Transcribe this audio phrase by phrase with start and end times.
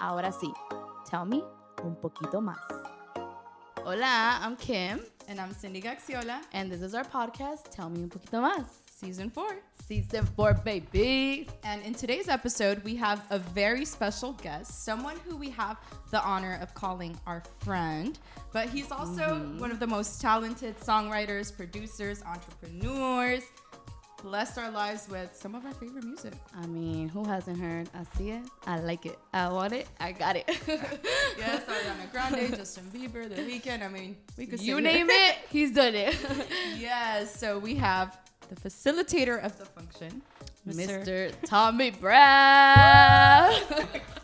[0.00, 0.52] Ahora sí,
[1.10, 1.42] tell me
[1.82, 2.58] un poquito más.
[3.84, 8.08] Hola, I'm Kim, And I'm Cindy Gaxiola, and this is our podcast, Tell Me Un
[8.08, 8.64] Poquito Más.
[8.98, 9.56] season four.
[9.86, 11.48] Season 4, baby.
[11.64, 15.78] And in today's episode, we have a very special guest, someone who we have
[16.10, 18.18] the honor of calling our friend.
[18.52, 19.58] But he's also mm-hmm.
[19.58, 23.44] one of the most talented songwriters, producers, entrepreneurs.
[24.22, 26.32] Blessed our lives with some of our favorite music.
[26.60, 27.88] I mean, who hasn't heard?
[27.94, 30.44] I see it, I like it, I want it, I got it.
[31.38, 33.80] Yes, Ariana Grande, Justin Bieber, The Weeknd.
[33.80, 35.30] I mean, we could you name here.
[35.30, 36.16] it, he's done it.
[36.76, 38.18] Yes, so we have
[38.48, 40.20] the facilitator of the function,
[40.68, 41.04] Mr.
[41.04, 41.32] Mr.
[41.44, 43.52] Tommy Brown,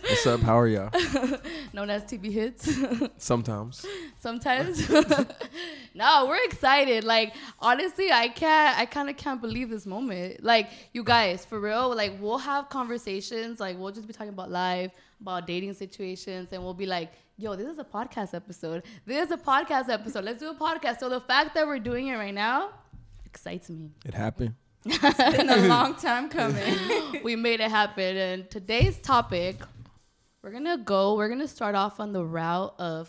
[0.06, 0.40] What's up?
[0.40, 0.90] How are y'all?
[1.72, 2.78] known as TB Hits.
[3.16, 3.86] Sometimes.
[4.20, 4.86] sometimes.
[5.94, 7.04] no, we're excited.
[7.04, 8.78] Like honestly, I can't.
[8.78, 10.44] I kind of can't believe this moment.
[10.44, 11.94] Like you guys, for real.
[11.96, 13.60] Like we'll have conversations.
[13.60, 17.56] Like we'll just be talking about life, about dating situations, and we'll be like, "Yo,
[17.56, 18.82] this is a podcast episode.
[19.06, 20.24] This is a podcast episode.
[20.24, 22.70] Let's do a podcast." So the fact that we're doing it right now
[23.24, 23.90] excites me.
[24.04, 24.54] It happened.
[24.84, 26.74] Been a long time coming.
[27.24, 28.16] we made it happen.
[28.16, 29.56] And today's topic,
[30.42, 31.14] we're gonna go.
[31.16, 33.08] We're gonna start off on the route of,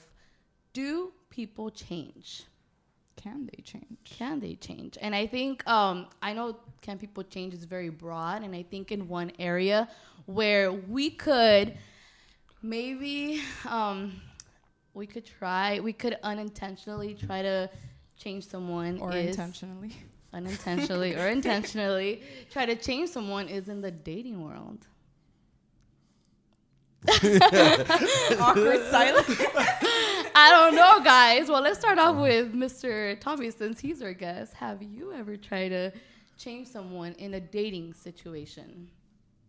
[0.74, 2.44] do people change?
[3.18, 3.86] Can they change?
[4.04, 8.44] can they change and i think um i know can people change is very broad
[8.44, 9.90] and i think in one area
[10.28, 11.76] where we could
[12.62, 14.22] maybe um
[14.94, 17.68] we could try we could unintentionally try to
[18.16, 19.96] change someone Or is intentionally?
[20.36, 24.86] Unintentionally or intentionally try to change someone is in the dating world
[27.12, 29.28] Awkward silence.
[30.38, 31.50] I don't know, guys.
[31.50, 33.20] Well, let's start off with Mr.
[33.20, 34.56] Tommy since he's our guest.
[34.56, 35.92] Have you ever tried to
[36.38, 38.90] change someone in a dating situation?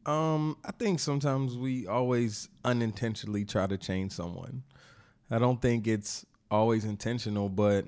[0.04, 4.62] Um, I think sometimes we always unintentionally try to change someone.
[5.30, 7.86] I don't think it's always intentional, but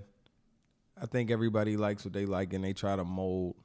[1.01, 3.57] I think everybody likes what they like and they try to mold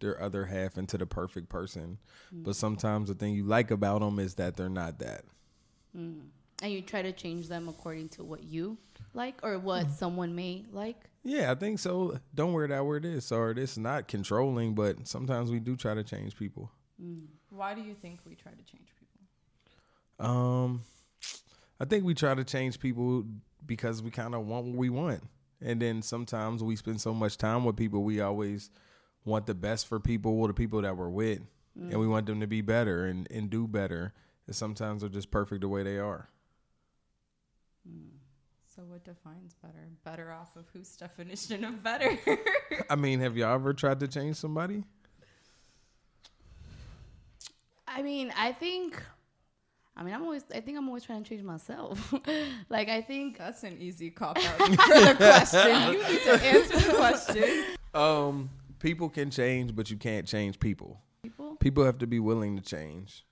[0.00, 1.98] their other half into the perfect person.
[2.30, 2.52] But mm-hmm.
[2.52, 5.22] sometimes the thing you like about them is that they're not that.
[5.96, 6.26] Mm-hmm.
[6.62, 8.78] And you try to change them according to what you
[9.14, 9.94] like or what mm-hmm.
[9.94, 10.96] someone may like?
[11.24, 12.18] Yeah, I think so.
[12.34, 16.02] Don't wear that word is, or it's not controlling, but sometimes we do try to
[16.02, 16.70] change people.
[17.02, 17.26] Mm.
[17.50, 20.26] Why do you think we try to change people?
[20.26, 20.82] Um,
[21.80, 23.24] I think we try to change people
[23.64, 25.22] because we kind of want what we want,
[25.64, 28.70] and then sometimes we spend so much time with people, we always
[29.24, 31.40] want the best for people or the people that we're with,
[31.74, 34.12] and we want them to be better and and do better.
[34.46, 36.28] And sometimes they're just perfect the way they are.
[38.74, 39.90] So what defines better?
[40.02, 42.18] Better off of whose definition of better?
[42.90, 44.84] I mean, have y'all ever tried to change somebody?
[47.86, 49.02] I mean, I think
[49.96, 52.14] I mean, I'm always I think I'm always trying to change myself.
[52.68, 55.92] like I think That's an easy cop out for the question.
[55.92, 57.64] You need to answer the question.
[57.94, 61.00] Um, people can change, but you can't change people.
[61.22, 63.26] people People have to be willing to change.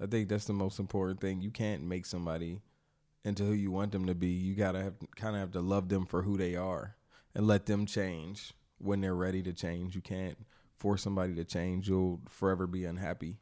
[0.00, 1.40] I think that's the most important thing.
[1.40, 2.60] You can't make somebody
[3.24, 4.28] into who you want them to be.
[4.28, 6.94] You gotta have kind of have to love them for who they are
[7.34, 9.94] and let them change when they're ready to change.
[9.96, 10.38] You can't
[10.76, 11.88] force somebody to change.
[11.88, 13.38] You'll forever be unhappy.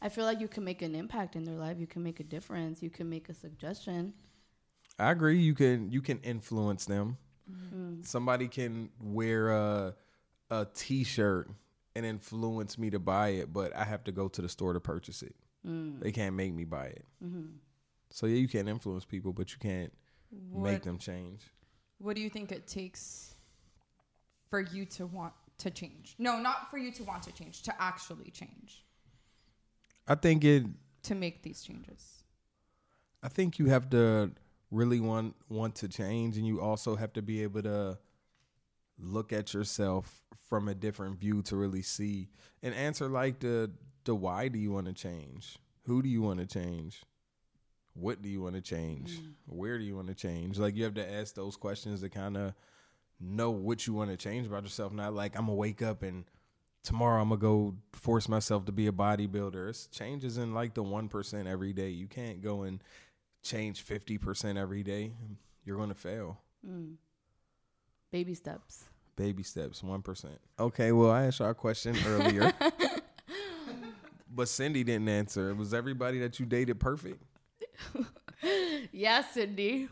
[0.00, 1.78] I feel like you can make an impact in their life.
[1.78, 2.82] You can make a difference.
[2.82, 4.14] You can make a suggestion.
[4.98, 5.38] I agree.
[5.38, 7.18] You can you can influence them.
[7.50, 8.02] Mm-hmm.
[8.02, 9.94] Somebody can wear a
[10.50, 11.50] a t-shirt
[11.94, 14.80] and influence me to buy it, but I have to go to the store to
[14.80, 15.34] purchase it.
[15.66, 16.00] Mm.
[16.00, 17.04] They can't make me buy it.
[17.24, 17.46] Mm-hmm.
[18.10, 19.92] So yeah, you can influence people, but you can't
[20.52, 21.42] make them change.
[21.98, 23.34] what do you think it takes
[24.50, 26.14] for you to want to change?
[26.18, 28.84] No, not for you to want to change, to actually change,
[30.08, 30.64] I think it.
[31.04, 32.24] to make these changes.
[33.22, 34.32] I think you have to
[34.70, 37.98] really want want to change, and you also have to be able to
[38.98, 42.28] look at yourself from a different view to really see
[42.62, 43.70] and answer like the
[44.04, 45.58] the why do you want to change?
[45.84, 47.02] Who do you want to change?
[47.94, 49.18] What do you want to change?
[49.18, 49.32] Mm.
[49.46, 50.58] Where do you want to change?
[50.58, 52.54] Like you have to ask those questions to kind of
[53.20, 54.92] know what you want to change about yourself.
[54.92, 56.24] Not like I'm gonna wake up and
[56.88, 59.68] tomorrow I'm gonna go force myself to be a bodybuilder.
[59.68, 61.90] It's changes in like the one percent every day.
[61.90, 62.82] You can't go and
[63.42, 65.12] change fifty percent every day.
[65.66, 66.38] You're gonna fail.
[66.66, 66.94] Mm.
[68.10, 68.84] Baby steps.
[69.16, 70.40] Baby steps, one percent.
[70.58, 72.54] Okay, well I asked y'all a question earlier.
[74.34, 75.54] but Cindy didn't answer.
[75.54, 77.22] Was everybody that you dated perfect?
[78.92, 79.88] Yeah, Cindy.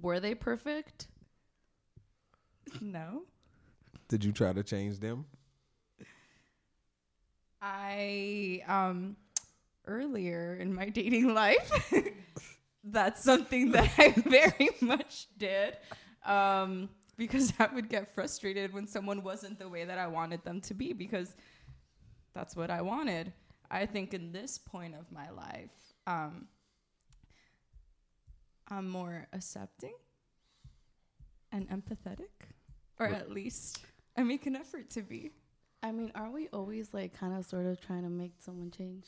[0.00, 1.08] Were they perfect?
[2.80, 3.22] No.
[4.08, 5.26] Did you try to change them?
[7.60, 9.16] I um
[9.86, 11.92] earlier in my dating life,
[12.84, 15.76] that's something that I very much did.
[16.24, 20.60] Um, because I would get frustrated when someone wasn't the way that I wanted them
[20.62, 21.34] to be because
[22.34, 23.32] that's what I wanted.
[23.70, 25.70] I think in this point of my life,
[26.06, 26.46] um,
[28.68, 29.94] I'm more accepting
[31.52, 32.30] and empathetic,
[32.98, 33.80] or at least
[34.16, 35.32] I make an effort to be.
[35.82, 39.06] I mean, are we always like kind of sort of trying to make someone change?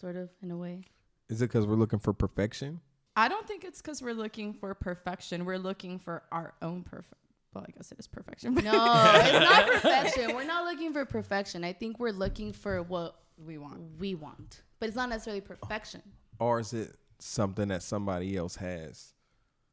[0.00, 0.84] Sort of in a way.
[1.28, 2.80] Is it because we're looking for perfection?
[3.16, 5.44] I don't think it's because we're looking for perfection.
[5.46, 7.14] We're looking for our own perfect.
[7.54, 8.52] Well, I guess it is perfection.
[8.54, 8.60] No,
[9.14, 10.34] it's not perfection.
[10.36, 11.64] We're not looking for perfection.
[11.64, 13.80] I think we're looking for what we want.
[13.98, 16.02] we want, but it's not necessarily perfection
[16.38, 19.12] Or is it something that somebody else has?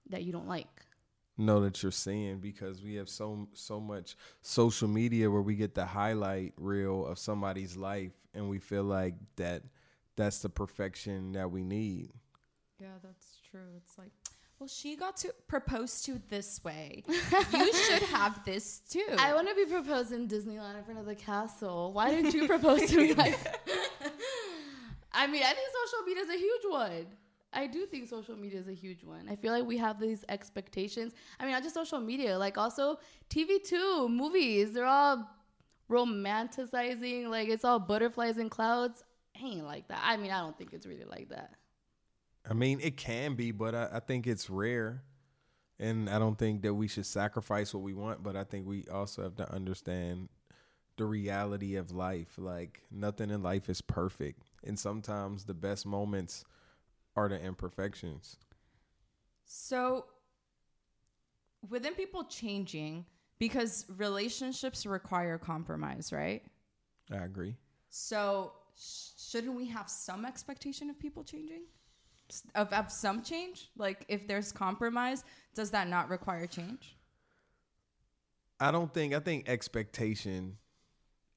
[0.10, 0.68] that you don't like.
[1.38, 5.74] Know that you're seeing because we have so so much social media where we get
[5.74, 9.64] the highlight reel of somebody's life and we feel like that
[10.16, 12.12] that's the perfection that we need.
[12.80, 13.62] Yeah, that's true.
[13.78, 14.12] It's like,
[14.60, 17.04] well, she got to propose to this way.
[17.08, 19.04] you should have this too.
[19.18, 21.94] I want to be proposed in Disneyland in front of the castle.
[21.94, 23.38] Why didn't you propose to me like
[25.14, 27.06] I mean, I think social media is a huge one.
[27.54, 29.28] I do think social media is a huge one.
[29.30, 31.14] I feel like we have these expectations.
[31.40, 34.74] I mean, not just social media, like also TV too, movies.
[34.74, 35.30] They're all
[35.90, 39.04] romanticizing, like it's all butterflies and clouds.
[39.42, 40.02] Ain't like that.
[40.04, 41.56] I mean, I don't think it's really like that.
[42.50, 45.04] I mean, it can be, but I, I think it's rare.
[45.80, 48.86] And I don't think that we should sacrifice what we want, but I think we
[48.92, 50.30] also have to understand
[50.98, 52.36] the reality of life.
[52.38, 54.44] Like, nothing in life is perfect.
[54.64, 56.46] And sometimes the best moments
[57.16, 58.38] are the imperfections.
[59.46, 60.06] So,
[61.70, 63.06] within people changing,
[63.40, 66.44] because relationships require compromise, right?
[67.12, 67.56] I agree.
[67.90, 71.64] So, sh- shouldn't we have some expectation of people changing?
[72.56, 73.70] Of, of some change?
[73.78, 75.24] Like, if there's compromise,
[75.54, 76.98] does that not require change?
[78.60, 80.58] I don't think I think expectation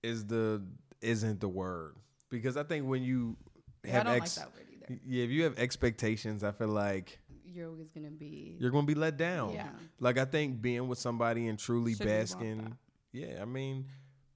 [0.03, 0.63] is the
[1.01, 1.97] isn't the word
[2.31, 3.37] because I think when you
[3.85, 5.01] Yeah, I have don't ex- like that word either.
[5.07, 8.95] yeah if you have expectations I feel like You're always gonna be you're gonna be
[8.95, 9.55] let down.
[9.55, 9.69] Yeah.
[10.01, 12.77] Like I think being with somebody and truly Should basking.
[13.13, 13.87] Yeah, I mean,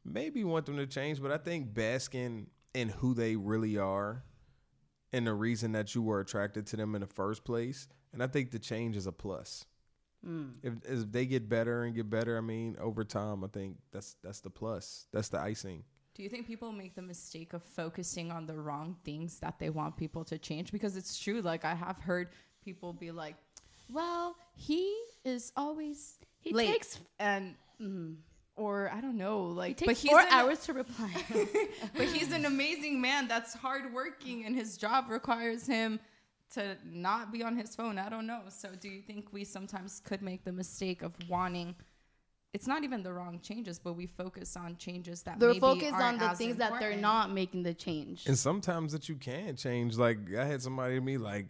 [0.05, 4.25] maybe want them to change, but I think basking in who they really are
[5.13, 7.89] and the reason that you were attracted to them in the first place.
[8.13, 9.67] And I think the change is a plus.
[10.27, 10.53] Mm.
[10.63, 14.17] If, if they get better and get better, I mean, over time, I think that's
[14.23, 15.07] that's the plus.
[15.13, 15.85] That's the icing.
[16.21, 19.71] Do you think people make the mistake of focusing on the wrong things that they
[19.71, 20.71] want people to change?
[20.71, 21.41] Because it's true.
[21.41, 22.29] Like, I have heard
[22.63, 23.37] people be like,
[23.91, 24.95] well, he
[25.25, 26.73] is always He late.
[26.73, 28.17] takes and mm,
[28.55, 31.11] or I don't know, like, takes but he's four hours to reply.
[31.97, 35.99] but he's an amazing man that's hardworking, and his job requires him
[36.53, 37.97] to not be on his phone.
[37.97, 38.43] I don't know.
[38.51, 41.77] So, do you think we sometimes could make the mistake of wanting?
[42.53, 45.95] It's not even the wrong changes, but we focus on changes that They're maybe focused
[45.95, 48.27] on aren't the as things that they're not making the change.
[48.27, 49.97] And sometimes that you can change.
[49.97, 51.47] Like I had somebody to me like,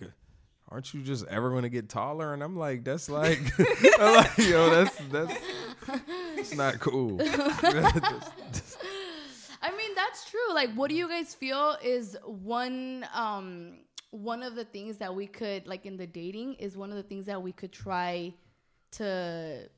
[0.69, 3.41] "Aren't you just ever going to get taller?" And I'm like, "That's like,
[3.99, 5.35] I'm like yo, that's that's
[6.37, 7.19] it's not cool."
[9.63, 10.55] I mean, that's true.
[10.55, 13.79] Like, what do you guys feel is one um
[14.11, 17.03] one of the things that we could like in the dating is one of the
[17.03, 18.35] things that we could try
[18.91, 19.69] to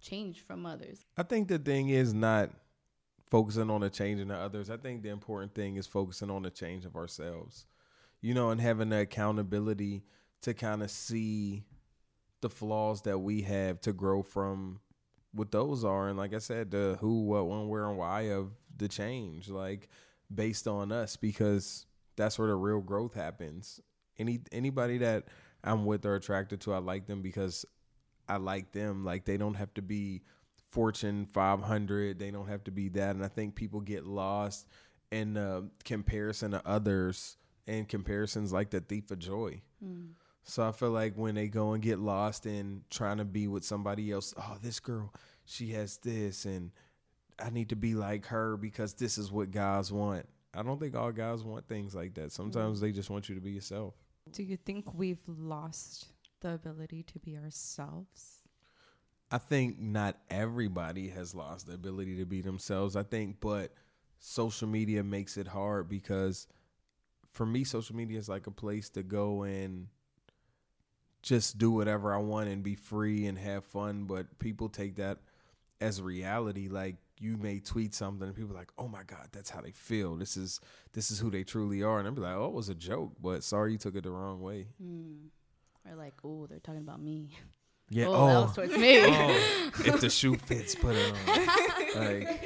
[0.00, 1.04] change from others.
[1.16, 2.50] I think the thing is not
[3.30, 4.70] focusing on the change in the others.
[4.70, 7.66] I think the important thing is focusing on the change of ourselves.
[8.20, 10.02] You know, and having the accountability
[10.42, 11.64] to kind of see
[12.40, 14.80] the flaws that we have to grow from
[15.32, 16.08] what those are.
[16.08, 19.88] And like I said, the who, what, when, where, and why of the change, like
[20.34, 21.86] based on us, because
[22.16, 23.80] that's where the real growth happens.
[24.18, 25.24] Any anybody that
[25.62, 27.66] I'm with or attracted to, I like them because
[28.28, 29.04] I like them.
[29.04, 30.22] Like they don't have to be
[30.68, 32.18] Fortune 500.
[32.18, 33.16] They don't have to be that.
[33.16, 34.66] And I think people get lost
[35.10, 39.60] in the comparison to others and comparisons like the thief of joy.
[39.84, 40.10] Mm.
[40.44, 43.64] So I feel like when they go and get lost in trying to be with
[43.64, 45.12] somebody else, oh, this girl,
[45.44, 46.70] she has this, and
[47.38, 50.26] I need to be like her because this is what guys want.
[50.54, 52.30] I don't think all guys want things like that.
[52.30, 52.82] Sometimes mm.
[52.82, 53.94] they just want you to be yourself.
[54.30, 56.06] Do you think we've lost
[56.46, 58.42] the ability to be ourselves?
[59.30, 62.94] I think not everybody has lost the ability to be themselves.
[62.94, 63.72] I think, but
[64.18, 66.46] social media makes it hard because
[67.32, 69.88] for me, social media is like a place to go and
[71.22, 74.04] just do whatever I want and be free and have fun.
[74.04, 75.18] But people take that
[75.80, 76.68] as reality.
[76.68, 79.72] Like you may tweet something and people are like, "Oh my god, that's how they
[79.72, 80.14] feel.
[80.14, 80.60] This is
[80.92, 83.42] this is who they truly are." And I'm like, "Oh, it was a joke, but
[83.42, 85.26] sorry you took it the wrong way." Hmm.
[85.88, 87.30] Or like, oh, they're talking about me.
[87.88, 88.06] Yeah.
[88.08, 88.54] Oh, that was oh.
[88.54, 88.98] towards me.
[89.04, 92.04] oh, if the shoe fits, put it on.
[92.04, 92.44] Like,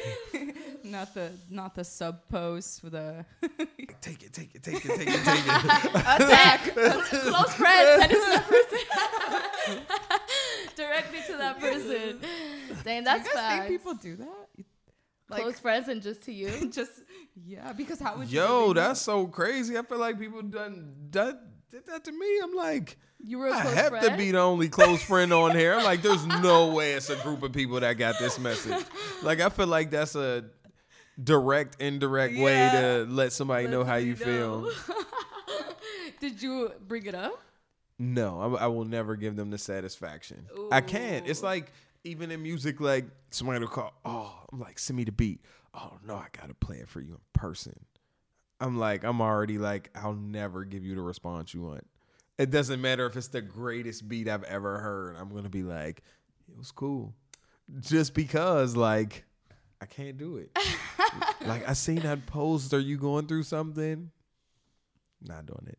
[0.85, 3.25] not the not the sub post with a
[3.69, 5.91] take it, take it, take it, take it, take it.
[5.95, 6.75] Attack.
[6.75, 8.01] Close friends.
[8.01, 8.79] Send it to that person.
[10.77, 12.21] Directly to that person.
[12.85, 13.69] Dang, that's you guys fast.
[13.69, 14.49] think people do that?
[15.31, 16.71] Like Close friends and just to you.
[16.71, 16.93] just
[17.47, 18.73] yeah, because how would Yo, really know?
[18.75, 19.79] that's so crazy.
[19.79, 21.39] I feel like people done, done
[21.71, 22.41] did that to me.
[22.43, 24.07] I'm like, You were I have friend.
[24.07, 25.75] to be the only close friend on here.
[25.75, 28.85] I'm like, there's no way it's a group of people that got this message.
[29.23, 30.45] Like, I feel like that's a
[31.23, 34.71] direct, indirect way to let somebody know how you feel.
[36.21, 37.41] Did you bring it up?
[37.99, 40.47] No, I, I will never give them the satisfaction.
[40.73, 41.29] I can't.
[41.29, 41.73] It's like
[42.05, 43.93] even in music, like somebody will call.
[44.05, 45.41] Oh, I'm like, send me the beat.
[45.75, 47.79] Oh no, I gotta play it for you in person.
[48.61, 51.87] I'm like, I'm already like, I'll never give you the response you want.
[52.39, 55.17] It doesn't matter if it's the greatest beat I've ever heard.
[55.17, 56.03] I'm gonna be like,
[56.49, 57.15] it was cool,
[57.81, 59.25] just because like
[59.81, 60.57] I can't do it.
[61.47, 62.73] like I seen that post.
[62.75, 64.11] Are you going through something?
[65.23, 65.79] Not doing it.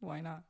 [0.00, 0.42] Why not?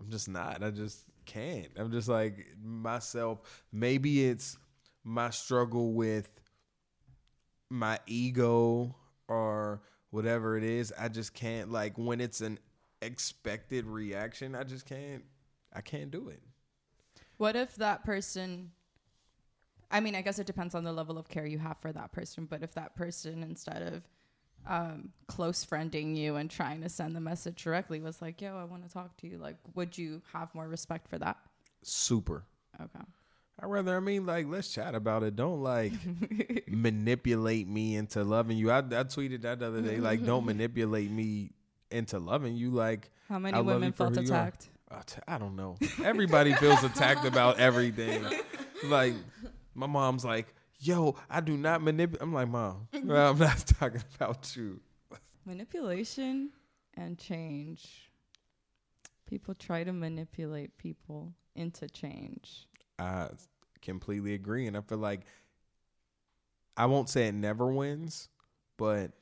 [0.00, 0.62] I'm just not.
[0.62, 1.68] I just can't.
[1.76, 3.64] I'm just like myself.
[3.72, 4.56] Maybe it's
[5.04, 6.30] my struggle with
[7.70, 8.94] my ego
[9.28, 10.92] or whatever it is.
[10.96, 12.60] I just can't like when it's an
[13.00, 15.24] expected reaction, I just can't
[15.72, 16.42] I can't do it.
[17.38, 18.70] What if that person
[19.90, 22.12] I mean, I guess it depends on the level of care you have for that
[22.12, 24.02] person, but if that person instead of
[24.66, 28.64] um, close friending you and trying to send the message directly was like, "Yo, I
[28.64, 31.36] want to talk to you." Like, would you have more respect for that?
[31.82, 32.44] Super.
[32.80, 33.04] Okay.
[33.62, 35.36] I rather I mean like let's chat about it.
[35.36, 35.92] Don't like
[36.68, 38.70] manipulate me into loving you.
[38.72, 41.52] I, I tweeted that the other day like don't manipulate me
[41.90, 44.36] into loving you like How many I women felt who you are.
[44.36, 44.68] attacked?
[44.90, 45.76] I t- I don't know.
[46.04, 48.24] Everybody feels attacked about everything.
[48.84, 49.14] Like
[49.76, 54.56] my mom's like, "Yo, I do not manipulate." I'm like, "Mom, I'm not talking about
[54.56, 54.80] you."
[55.46, 56.50] Manipulation
[56.94, 58.10] and change.
[59.28, 62.66] People try to manipulate people into change.
[62.98, 63.28] I
[63.82, 65.22] completely agree, and I feel like
[66.76, 68.28] I won't say it never wins,
[68.78, 69.12] but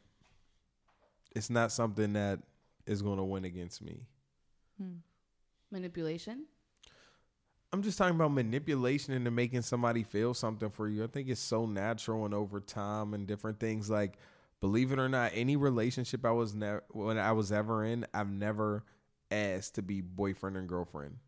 [1.35, 2.40] it's not something that
[2.87, 4.02] is going to win against me.
[4.81, 4.99] Hmm.
[5.71, 6.45] Manipulation.
[7.73, 11.05] I'm just talking about manipulation into making somebody feel something for you.
[11.05, 13.88] I think it's so natural and over time and different things.
[13.88, 14.19] Like,
[14.61, 18.31] believe it or not, any relationship I was never when I was ever in, I've
[18.31, 18.85] never
[19.31, 21.19] asked to be boyfriend and girlfriend.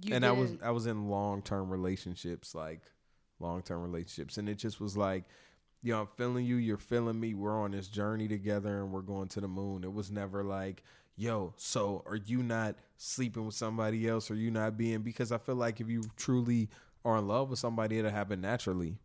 [0.00, 2.82] You and I was I was in long term relationships, like
[3.40, 5.24] long term relationships, and it just was like,
[5.82, 7.34] you know, I'm feeling you, you're feeling me.
[7.34, 9.84] We're on this journey together, and we're going to the moon.
[9.84, 10.82] It was never like,
[11.16, 14.30] yo, so are you not sleeping with somebody else?
[14.30, 15.02] Are you not being?
[15.02, 16.68] Because I feel like if you truly
[17.04, 18.98] are in love with somebody, it'll happen naturally.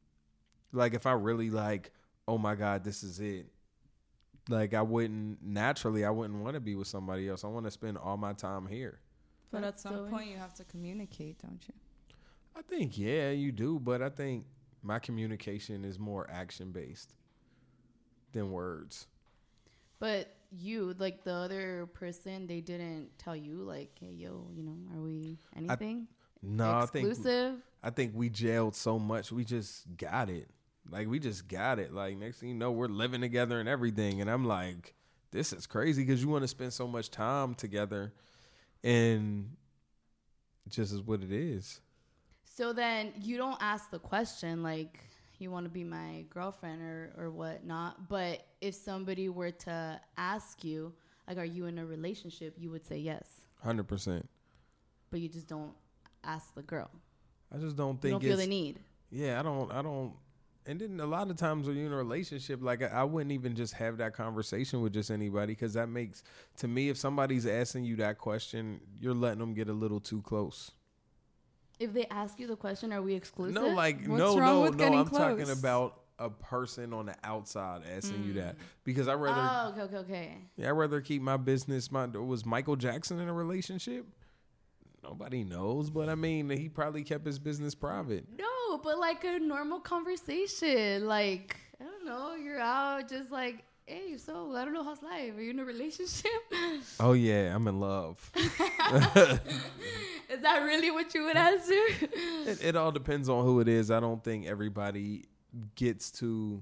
[0.72, 1.92] Like if I really like,
[2.28, 3.48] oh my god, this is it.
[4.50, 7.44] Like I wouldn't naturally, I wouldn't want to be with somebody else.
[7.44, 9.00] I want to spend all my time here.
[9.54, 11.74] But at some point, you have to communicate, don't you?
[12.56, 14.46] I think yeah, you do, but I think
[14.82, 17.14] my communication is more action based
[18.32, 19.08] than words.
[20.00, 24.78] But you, like the other person, they didn't tell you, like, hey, yo, you know,
[24.94, 26.08] are we anything?
[26.42, 27.56] No, I think Exclusive?
[27.84, 30.50] I think we jailed so much, we just got it.
[30.90, 31.94] Like we just got it.
[31.94, 34.96] Like next thing you know, we're living together and everything, and I'm like,
[35.32, 38.14] this is crazy because you want to spend so much time together,
[38.84, 39.56] and
[40.70, 41.80] just is what it is.
[42.44, 45.00] So then you don't ask the question, like,
[45.40, 48.08] you want to be my girlfriend or, or whatnot.
[48.08, 50.94] But if somebody were to ask you,
[51.28, 53.28] like, are you in a relationship, you would say yes.
[53.62, 54.28] Hundred percent.
[55.10, 55.74] But you just don't
[56.24, 56.90] ask the girl.
[57.54, 58.80] I just don't think You think don't feel the need.
[59.10, 59.72] Yeah, I don't.
[59.72, 60.13] I don't.
[60.65, 63.32] And then a lot of times when you're in a relationship, like I, I wouldn't
[63.32, 66.24] even just have that conversation with just anybody because that makes
[66.58, 70.22] to me if somebody's asking you that question, you're letting them get a little too
[70.22, 70.72] close.
[71.79, 73.62] If they ask you the question, are we exclusive?
[73.62, 74.93] No, like What's no, no, no.
[74.93, 78.62] I'm talking about a person on the outside asking you that mm.
[78.84, 80.38] because I rather Oh, okay, okay, okay.
[80.55, 81.91] yeah, I rather keep my business.
[81.91, 84.05] My was Michael Jackson in a relationship.
[85.04, 88.26] Nobody knows, but I mean, he probably kept his business private.
[88.38, 91.06] No, but like a normal conversation.
[91.06, 95.36] Like, I don't know, you're out just like, hey, so I don't know how's life.
[95.36, 96.32] Are you in a relationship?
[97.00, 98.32] Oh yeah, I'm in love.
[98.36, 98.42] Is
[100.42, 101.74] that really what you would answer?
[102.46, 103.90] It, it all depends on who it is.
[103.90, 105.24] I don't think everybody
[105.76, 106.62] gets to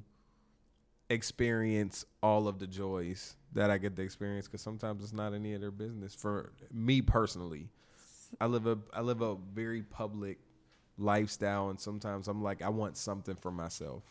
[1.09, 5.53] experience all of the joys that I get to experience because sometimes it's not any
[5.53, 6.13] of their business.
[6.13, 7.69] For me personally,
[8.39, 10.39] I live a I live a very public
[10.97, 14.03] lifestyle, and sometimes I'm like I want something for myself.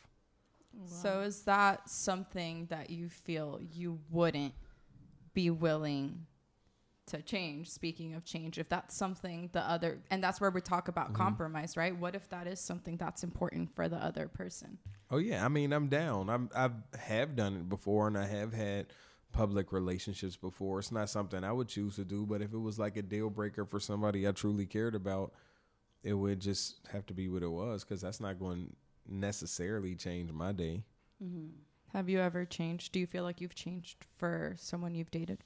[0.84, 4.54] So is that something that you feel you wouldn't
[5.34, 6.26] be willing
[7.06, 7.70] to change?
[7.70, 11.14] Speaking of change, if that's something the other, and that's where we talk about Mm-hmm.
[11.14, 11.96] compromise, right?
[11.96, 14.78] What if that is something that's important for the other person?
[15.10, 16.30] Oh yeah, I mean I'm down.
[16.30, 18.86] I'm I've have done it before, and I have had
[19.32, 20.78] public relationships before.
[20.78, 23.30] It's not something I would choose to do, but if it was like a deal
[23.30, 25.32] breaker for somebody I truly cared about,
[26.02, 29.94] it would just have to be what it was because that's not going to necessarily
[29.94, 30.82] change my day.
[31.22, 31.48] Mm-hmm.
[31.92, 32.92] Have you ever changed?
[32.92, 35.42] Do you feel like you've changed for someone you've dated?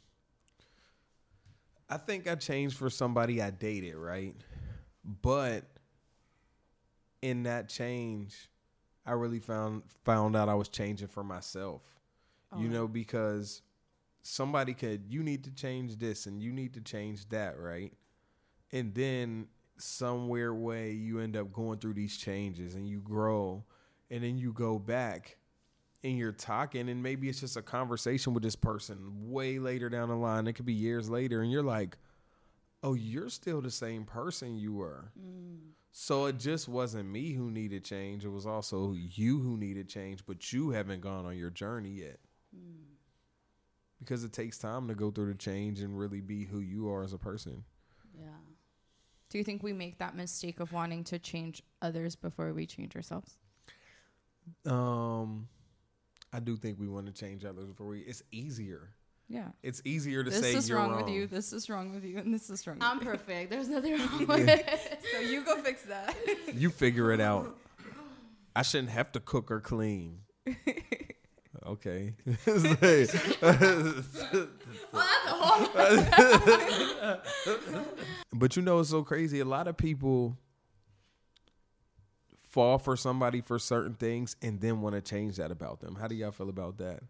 [1.88, 4.34] I think I changed for somebody I dated, right?
[5.22, 5.64] But
[7.22, 8.48] in that change,
[9.06, 11.82] I really found found out I was changing for myself.
[12.56, 12.72] You oh.
[12.72, 13.62] know, because
[14.24, 17.92] somebody could you need to change this and you need to change that, right?
[18.72, 23.64] And then somewhere way you end up going through these changes and you grow
[24.10, 25.36] and then you go back
[26.02, 28.98] and you're talking and maybe it's just a conversation with this person
[29.30, 30.46] way later down the line.
[30.46, 31.98] It could be years later and you're like
[32.82, 35.12] oh you're still the same person you were.
[35.20, 35.58] Mm.
[35.92, 38.24] So it just wasn't me who needed change.
[38.24, 42.18] It was also you who needed change but you haven't gone on your journey yet
[42.56, 42.93] mm.
[44.00, 47.02] Because it takes time to go through the change and really be who you are
[47.02, 47.64] as a person
[48.18, 48.26] yeah.
[49.30, 52.94] Do you think we make that mistake of wanting to change others before we change
[52.94, 53.36] ourselves?
[54.66, 55.48] um
[56.32, 58.90] i do think we want to change others before we it's easier
[59.28, 59.48] Yeah.
[59.62, 61.26] it's easier to This say is you're wrong, wrong with you.
[61.26, 62.76] This is wrong with you, and this is wrong.
[62.82, 63.50] I'm with perfect.
[63.50, 65.00] There's nothing wrong with it.
[65.12, 66.14] So you go fix that.
[66.54, 67.56] you figure it out.
[68.56, 70.18] I shouldn't have to cook or clean.
[71.66, 72.14] okay.
[72.46, 72.64] It's
[73.42, 74.48] like-
[78.32, 79.40] but you know, it's so crazy.
[79.40, 80.36] A lot of people
[82.48, 85.96] fall for somebody for certain things and then want to change that about them.
[85.96, 87.00] How do y'all feel about that?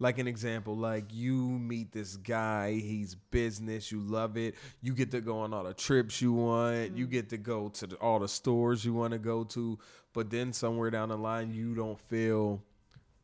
[0.00, 4.54] Like an example, like you meet this guy, he's business, you love it.
[4.80, 7.86] You get to go on all the trips you want, you get to go to
[7.88, 9.76] the, all the stores you want to go to,
[10.12, 12.62] but then somewhere down the line, you don't feel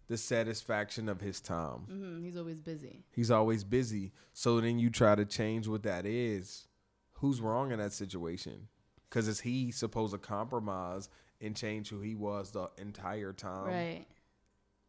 [0.08, 1.80] the satisfaction of his time.
[1.88, 3.04] hmm He's always busy.
[3.10, 4.12] He's always busy.
[4.32, 6.66] So then you try to change what that is.
[7.14, 8.68] Who's wrong in that situation?
[9.08, 11.08] Because is he supposed to compromise
[11.40, 13.66] and change who he was the entire time?
[13.66, 14.06] right.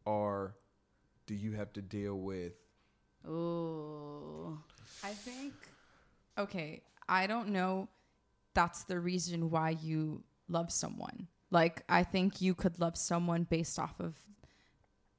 [0.06, 0.56] Or
[1.26, 2.54] do you have to deal with
[3.28, 4.58] Oh.
[5.04, 5.54] I think,
[6.38, 7.90] okay, I don't know
[8.54, 11.28] that's the reason why you love someone.
[11.52, 14.16] Like, I think you could love someone based off of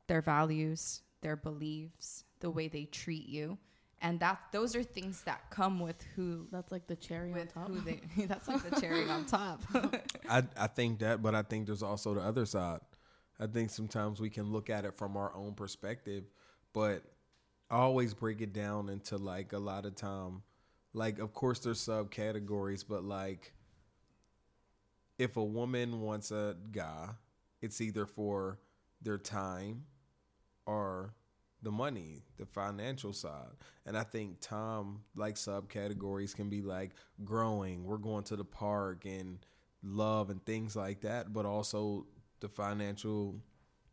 [0.06, 3.58] their values, their beliefs, the way they treat you.
[4.02, 7.68] And that those are things that come with who That's like the cherry on top.
[7.68, 9.62] who they that's like the cherry on top.
[10.28, 12.80] I, I think that, but I think there's also the other side.
[13.40, 16.24] I think sometimes we can look at it from our own perspective,
[16.72, 17.02] but
[17.70, 20.42] I always break it down into like a lot of time.
[20.92, 23.52] Like, of course, there's subcategories, but like,
[25.18, 27.08] if a woman wants a guy,
[27.60, 28.58] it's either for
[29.02, 29.84] their time
[30.66, 31.14] or
[31.62, 33.54] the money, the financial side.
[33.86, 36.92] And I think Tom, like subcategories, can be like
[37.24, 37.84] growing.
[37.84, 39.38] We're going to the park and
[39.82, 42.06] love and things like that, but also
[42.40, 43.40] the financial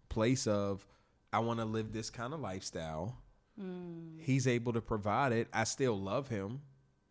[0.10, 0.86] place of
[1.32, 3.18] I want to live this kind of lifestyle.
[3.60, 4.20] Mm.
[4.20, 5.48] He's able to provide it.
[5.54, 6.62] I still love him.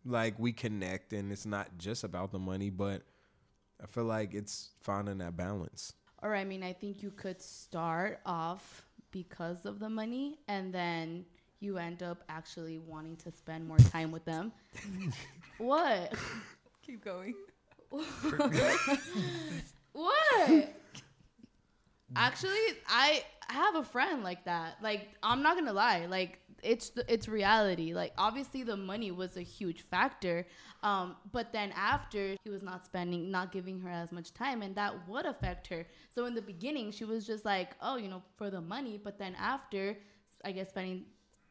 [0.05, 3.03] Like we connect, and it's not just about the money, but
[3.81, 5.93] I feel like it's finding that balance.
[6.21, 11.23] Or I mean, I think you could start off because of the money, and then
[11.61, 14.51] you end up actually wanting to spend more time with them.
[15.57, 16.13] what?
[16.85, 17.35] Keep going.
[19.93, 20.75] What?
[22.15, 24.77] Actually, I have a friend like that.
[24.81, 26.07] Like, I'm not gonna lie.
[26.07, 27.93] Like, it's the, it's reality.
[27.93, 30.47] Like, obviously, the money was a huge factor.
[30.81, 34.75] Um, but then after, he was not spending, not giving her as much time, and
[34.75, 35.85] that would affect her.
[36.09, 38.99] So in the beginning, she was just like, oh, you know, for the money.
[39.01, 39.97] But then after,
[40.43, 41.05] I guess spending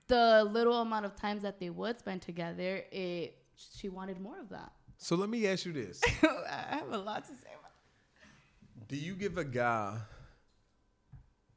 [0.08, 4.48] the little amount of times that they would spend together, it she wanted more of
[4.50, 4.72] that.
[4.98, 9.14] So let me ask you this: I have a lot to say about Do you
[9.14, 9.98] give a guy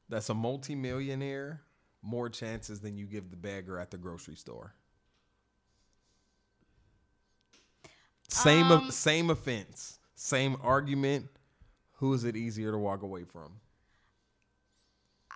[0.08, 1.62] that's a multimillionaire
[2.06, 4.74] more chances than you give the beggar at the grocery store?
[8.30, 11.28] Same Um, same offense, same argument.
[12.00, 13.60] Who is it easier to walk away from?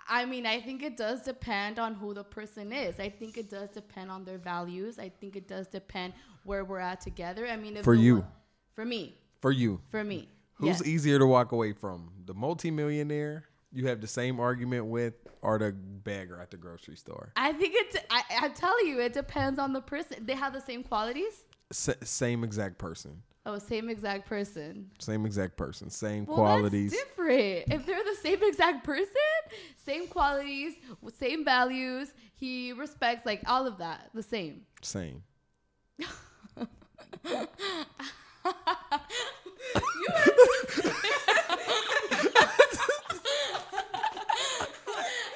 [0.08, 2.98] I mean, I think it does depend on who the person is.
[2.98, 4.98] I think it does depend on their values.
[4.98, 7.46] I think it does depend where we're at together.
[7.46, 8.16] I mean, For you.
[8.16, 8.32] one-
[8.74, 10.86] for me, For you, for me, who's yes.
[10.86, 12.12] easier to walk away from?
[12.26, 17.32] The multimillionaire you have the same argument with, or the bagger at the grocery store?
[17.36, 17.96] I think it's.
[18.10, 20.24] I, I'm telling you, it depends on the person.
[20.26, 21.44] They have the same qualities.
[21.72, 24.90] S- same exact person, Oh, same exact person.
[24.98, 26.90] same exact person, same Well, qualities.
[26.90, 27.64] That's different.
[27.72, 29.14] If they're the same exact person,
[29.76, 30.74] same qualities,
[31.16, 34.62] same values, he respects like all of that, the same.
[34.82, 35.22] Same.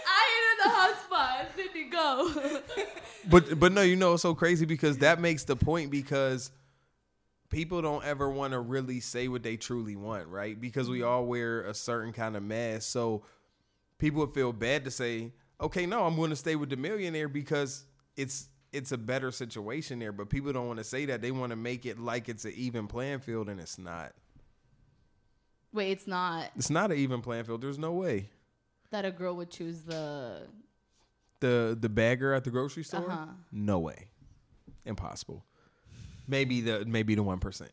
[0.07, 1.47] I am in the hot spot.
[1.57, 2.61] Cindy, go.
[3.31, 6.51] But but no, you know it's so crazy because that makes the point because
[7.51, 10.61] people don't ever want to really say what they truly want, right?
[10.61, 11.09] Because we mm-hmm.
[11.09, 12.91] all wear a certain kind of mask.
[12.91, 13.23] So
[13.99, 17.29] people would feel bad to say, "Okay, no, I'm going to stay with the millionaire
[17.29, 17.85] because
[18.17, 21.23] it's it's a better situation there." But people don't want to say that.
[21.23, 24.13] They want to make it like it's an even playing field and it's not.
[25.73, 27.61] Wait, it's not It's not an even playing field.
[27.61, 28.31] There's no way.
[28.91, 30.43] that a girl would choose the.
[31.41, 33.11] The the bagger at the grocery store?
[33.11, 33.27] Uh-huh.
[33.53, 34.07] No way.
[34.85, 35.45] Impossible.
[36.27, 37.69] Maybe the maybe the 1%.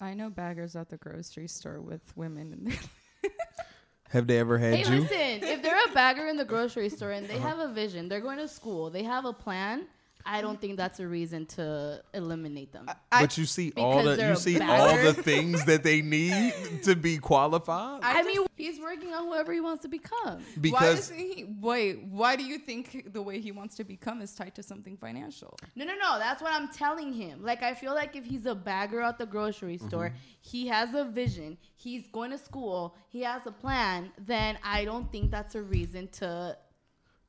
[0.00, 3.30] I know baggers at the grocery store with women in there.
[4.10, 5.00] Have they ever had Hey, you?
[5.00, 8.20] listen, if they're a bagger in the grocery store and they have a vision, they're
[8.20, 9.86] going to school, they have a plan.
[10.26, 12.90] I don't think that's a reason to eliminate them.
[13.10, 16.96] but you see all the you a see all the things that they need to
[16.96, 18.00] be qualified.
[18.02, 20.38] I, mean, he's working on whoever he wants to become.
[20.38, 21.46] why because isn't he?
[21.60, 24.96] Wait, why do you think the way he wants to become is tied to something
[24.96, 25.56] financial?
[25.76, 26.18] No, no, no.
[26.18, 27.42] That's what I'm telling him.
[27.42, 29.88] Like, I feel like if he's a bagger at the grocery mm-hmm.
[29.88, 34.84] store, he has a vision, he's going to school, he has a plan, then I
[34.84, 36.56] don't think that's a reason to.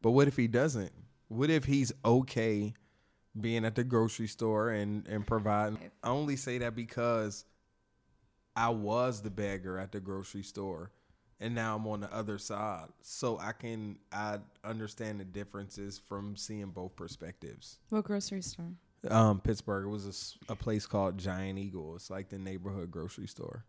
[0.02, 0.92] but what if he doesn't?
[1.30, 2.74] What if he's okay
[3.40, 5.80] being at the grocery store and and providing?
[6.04, 7.46] I only say that because
[8.56, 10.92] I was the beggar at the grocery store
[11.40, 12.88] and now I'm on the other side.
[13.02, 17.78] So I can I understand the differences from seeing both perspectives.
[17.90, 18.74] What grocery store?
[19.10, 19.86] Um, Pittsburgh.
[19.86, 21.96] It was a place called Giant Eagle.
[21.96, 23.64] It's like the neighborhood grocery store.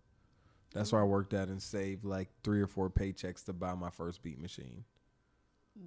[0.72, 3.90] That's where I worked at and saved like three or four paychecks to buy my
[3.90, 4.84] first beat machine.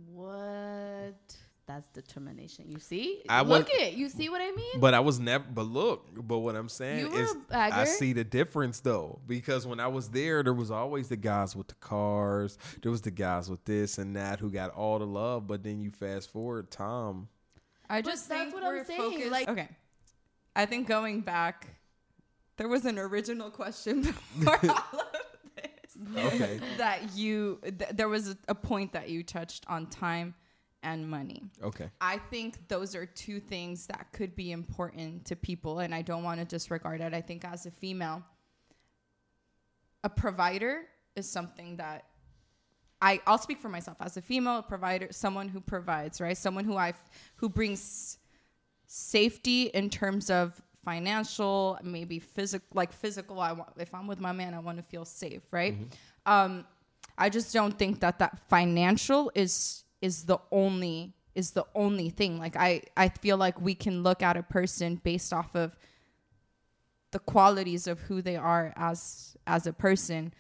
[0.07, 1.35] What?
[1.67, 2.65] That's determination.
[2.69, 3.21] You see?
[3.29, 3.93] I Look was- it.
[3.93, 4.79] You see what I mean?
[4.79, 5.43] But I was never.
[5.43, 6.07] But look.
[6.15, 7.35] But what I'm saying You is.
[7.51, 11.55] I see the difference though, because when I was there, there was always the guys
[11.55, 12.57] with the cars.
[12.81, 15.47] There was the guys with this and that who got all the love.
[15.47, 17.29] But then you fast forward, Tom.
[17.89, 19.31] I But just that's think what I'm saying, focused.
[19.31, 19.69] like- okay,
[20.55, 21.67] I think going back,
[22.57, 24.01] there was an original question
[24.39, 25.17] before all of this.
[26.17, 26.59] Okay.
[26.77, 30.33] that you th- there was a, a point that you touched on time
[30.83, 31.43] and money.
[31.63, 31.89] Okay.
[31.99, 36.23] I think those are two things that could be important to people, and I don't
[36.23, 37.13] want to disregard it.
[37.13, 38.23] I think as a female,
[40.03, 40.83] a provider
[41.15, 42.05] is something that
[43.01, 46.37] I I'll speak for myself as a female a provider, someone who provides, right?
[46.37, 46.93] Someone who I
[47.35, 48.17] who brings
[48.87, 53.39] safety in terms of financial, maybe physical, like physical.
[53.39, 55.75] I want if I'm with my man, I want to feel safe, right?
[56.25, 56.65] Um,
[57.17, 62.39] I just don't think that that financial is is the only is the only thing.
[62.39, 65.75] Like I I feel like we can look at a person based off of
[67.11, 70.33] the qualities of who they are as as a person,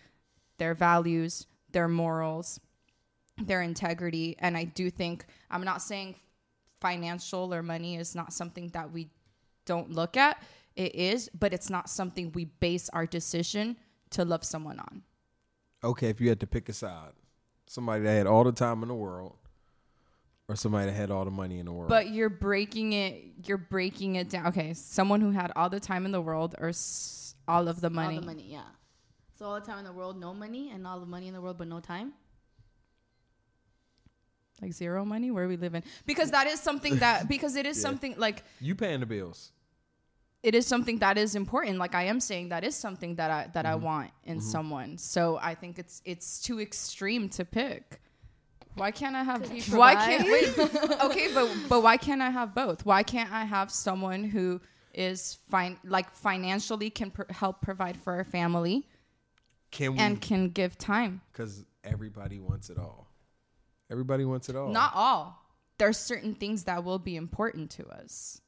[0.57, 2.59] their values, their morals,
[3.37, 6.15] their integrity, and I do think I'm not saying
[6.79, 9.09] financial or money is not something that we
[9.65, 10.41] don't look at.
[10.75, 13.77] It is, but it's not something we base our decision
[14.11, 15.03] to love someone on.
[15.83, 16.09] Okay.
[16.09, 17.11] If you had to pick a side,
[17.67, 19.35] somebody that had all the time in the world,
[20.51, 21.87] or somebody that had all the money in the world.
[21.87, 23.23] But you're breaking it.
[23.45, 24.47] You're breaking it down.
[24.47, 27.89] Okay, someone who had all the time in the world or s- all of the
[27.89, 28.15] money.
[28.15, 28.63] All the money, yeah.
[29.37, 31.39] So all the time in the world, no money, and all the money in the
[31.41, 32.13] world, but no time.
[34.61, 35.31] like zero money.
[35.31, 35.83] Where we live in?
[36.05, 37.81] Because that is something that because it is Yeah.
[37.87, 39.51] something like you paying the bills.
[40.43, 41.77] it is something that is important.
[41.77, 43.85] Like I am saying, that is something that I that I Mm-hmm.
[43.85, 44.97] want in someone.
[44.97, 48.01] So I think it's it's too extreme to pick.
[48.75, 49.49] Why can't I have?
[49.73, 50.57] Why can't wait?
[51.01, 52.85] okay, but but why can't I have both?
[52.85, 54.61] Why can't I have someone who
[54.93, 58.87] is fine, like financially can pr- help provide for a family
[59.71, 59.99] Can we?
[59.99, 61.21] and can give time?
[61.31, 63.07] Because everybody wants it all.
[63.89, 64.69] Everybody wants it all.
[64.69, 65.37] Not all.
[65.77, 68.41] There's certain things that will be important to us.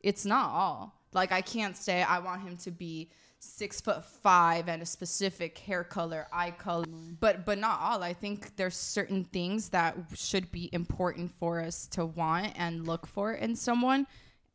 [0.00, 1.00] It's not all.
[1.12, 3.10] Like I can't say I want him to be
[3.44, 6.86] six foot five and a specific hair color, eye color.
[7.20, 8.02] But but not all.
[8.02, 13.06] I think there's certain things that should be important for us to want and look
[13.06, 14.06] for in someone,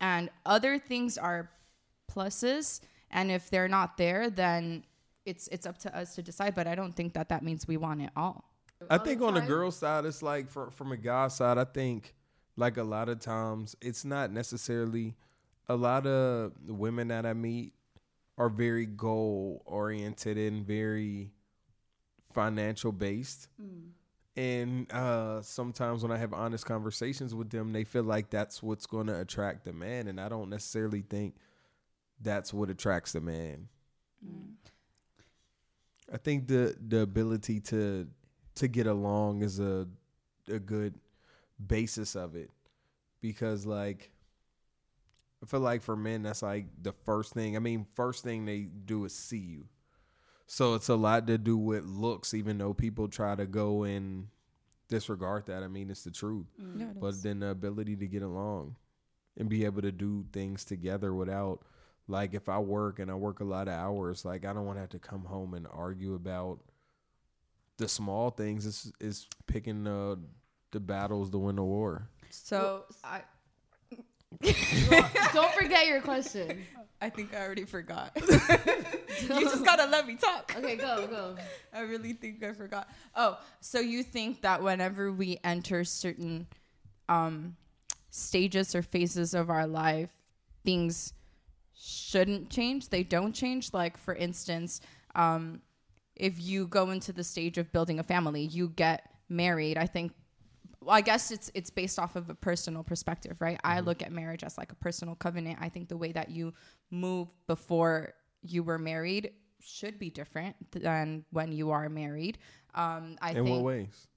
[0.01, 1.49] and other things are
[2.11, 2.81] pluses.
[3.11, 4.83] And if they're not there, then
[5.25, 6.55] it's it's up to us to decide.
[6.55, 8.45] But I don't think that that means we want it all.
[8.89, 9.49] I think on the time?
[9.49, 12.15] girl side, it's like for, from a guy side, I think
[12.55, 15.15] like a lot of times it's not necessarily
[15.67, 17.73] a lot of women that I meet
[18.39, 21.31] are very goal oriented and very
[22.33, 23.49] financial based.
[24.37, 28.85] And uh, sometimes when I have honest conversations with them, they feel like that's what's
[28.85, 30.07] going to attract the man.
[30.07, 31.35] And I don't necessarily think
[32.21, 33.67] that's what attracts the man.
[36.11, 38.07] I think the the ability to
[38.55, 39.87] to get along is a
[40.47, 40.95] a good
[41.65, 42.49] basis of it
[43.21, 44.11] because like
[45.41, 47.55] I feel like for men that's like the first thing.
[47.55, 49.67] I mean, first thing they do is see you.
[50.47, 54.27] So it's a lot to do with looks even though people try to go and
[54.89, 55.63] disregard that.
[55.63, 56.47] I mean, it's the truth.
[56.59, 56.99] Mm.
[56.99, 58.75] But then the ability to get along
[59.37, 61.61] and be able to do things together without
[62.07, 64.77] like if I work and I work a lot of hours, like I don't want
[64.77, 66.59] to have to come home and argue about
[67.77, 68.65] the small things.
[68.65, 70.19] It's is picking the
[70.71, 72.09] the battles to win the war.
[72.31, 73.21] So I
[74.41, 76.63] Don't forget your question.
[77.01, 78.11] I think I already forgot.
[78.21, 80.53] you just gotta let me talk.
[80.57, 81.35] Okay, go go.
[81.73, 82.89] I really think I forgot.
[83.15, 86.47] Oh, so you think that whenever we enter certain
[87.07, 87.55] um,
[88.09, 90.09] stages or phases of our life,
[90.65, 91.13] things
[91.77, 92.89] shouldn't change?
[92.89, 93.73] They don't change.
[93.73, 94.81] Like, for instance,
[95.15, 95.61] um,
[96.15, 99.77] if you go into the stage of building a family, you get married.
[99.77, 100.13] I think.
[100.81, 103.59] Well, I guess it's it's based off of a personal perspective, right?
[103.63, 105.59] I look at marriage as like a personal covenant.
[105.61, 106.53] I think the way that you
[106.89, 112.37] move before you were married should be different than when you are married.
[112.75, 114.07] Um, I In think what ways?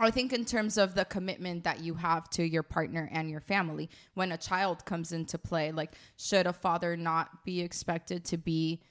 [0.00, 3.40] I think in terms of the commitment that you have to your partner and your
[3.40, 8.36] family, when a child comes into play, like should a father not be expected to
[8.36, 8.82] be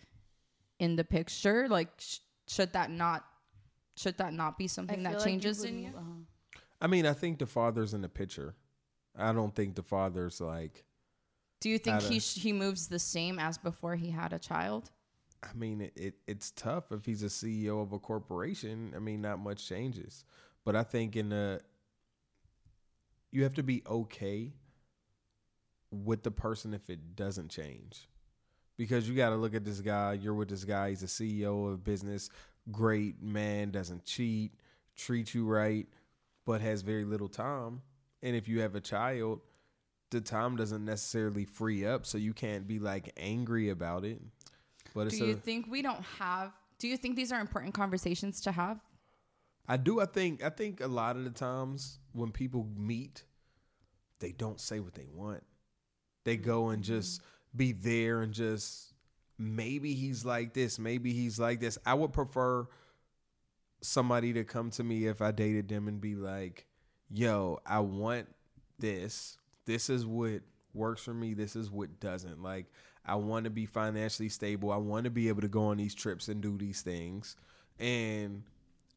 [0.80, 1.68] in the picture?
[1.70, 3.26] Like sh- should that not
[3.96, 5.90] should that not be something that feel like you changes would- in you?
[5.90, 6.26] uh-huh.
[6.82, 8.56] I mean, I think the father's in the picture.
[9.18, 10.84] I don't think the father's like.
[11.60, 14.90] Do you think he sh- he moves the same as before he had a child?
[15.44, 18.94] I mean, it, it it's tough if he's a CEO of a corporation.
[18.96, 20.26] I mean, not much changes,
[20.66, 21.62] but I think in the
[23.32, 24.54] you have to be okay
[25.92, 28.08] with the person if it doesn't change,
[28.78, 30.14] because you got to look at this guy.
[30.14, 30.90] You're with this guy.
[30.90, 32.30] He's a CEO of business,
[32.72, 34.54] great man, doesn't cheat,
[34.96, 35.88] treat you right,
[36.46, 37.82] but has very little time.
[38.24, 39.42] And if you have a child,
[40.12, 44.22] the time doesn't necessarily free up, so you can't be like angry about it.
[44.94, 46.52] But it's Do you a, think we don't have
[46.82, 48.80] do you think these are important conversations to have?
[49.68, 50.02] I do.
[50.02, 50.44] I think.
[50.44, 53.24] I think a lot of the times when people meet,
[54.20, 55.44] they don't say what they want.
[56.24, 56.92] They go and mm-hmm.
[56.92, 57.22] just
[57.56, 58.94] be there and just
[59.38, 61.78] maybe he's like this, maybe he's like this.
[61.86, 62.68] I would prefer
[63.82, 66.68] somebody to come to me if I dated them and be like,
[67.10, 68.28] "Yo, I want
[68.80, 69.38] this.
[69.66, 70.42] This is what
[70.74, 71.34] works for me.
[71.34, 72.42] This is what doesn't.
[72.42, 72.68] Like,
[73.06, 74.72] I want to be financially stable.
[74.72, 77.36] I want to be able to go on these trips and do these things.
[77.80, 78.44] And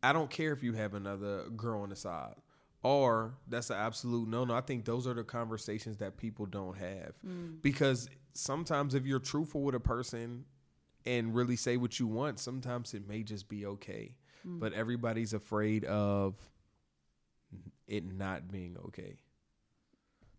[0.03, 2.35] I don't care if you have another girl on the side.
[2.83, 4.55] Or that's an absolute no no.
[4.55, 7.15] I think those are the conversations that people don't have.
[7.27, 7.63] Mm.
[7.63, 10.45] Because sometimes if you're truthful with a person
[11.07, 14.17] and really say what you want, sometimes it may just be okay.
[14.47, 14.61] Mm.
[14.61, 16.35] But everybody's afraid of
[17.87, 19.17] it not being okay.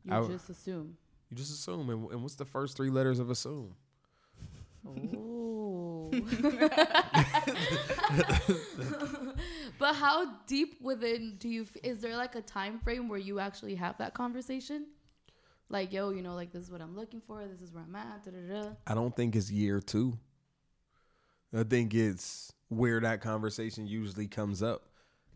[0.03, 0.97] You I- just assume.
[1.31, 1.89] You just assume.
[1.89, 3.75] And, and what's the first three letters of assume?
[4.87, 6.11] Oh.
[9.79, 11.63] but how deep within do you?
[11.63, 14.85] f- Is there like a time frame where you actually have that conversation?
[15.69, 17.43] Like, yo, you know, like this is what I'm looking for.
[17.47, 18.23] This is where I'm at.
[18.23, 18.69] Da, da, da.
[18.85, 20.13] I don't think it's year two.
[21.53, 24.89] I think it's where that conversation usually comes up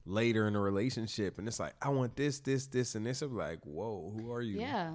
[0.05, 1.37] later in a relationship.
[1.37, 3.21] And it's like, I want this, this, this, and this.
[3.21, 4.59] I'm like, whoa, who are you?
[4.59, 4.91] Yeah.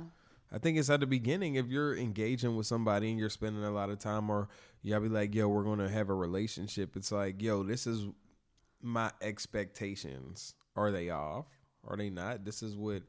[0.52, 1.54] I think it's at the beginning.
[1.56, 4.48] If you're engaging with somebody and you're spending a lot of time, or
[4.82, 6.96] y'all be like, yo, we're going to have a relationship.
[6.96, 8.06] It's like, yo, this is
[8.82, 10.54] my expectations.
[10.76, 11.46] Are they off?
[11.86, 12.44] Are they not?
[12.44, 13.02] This is what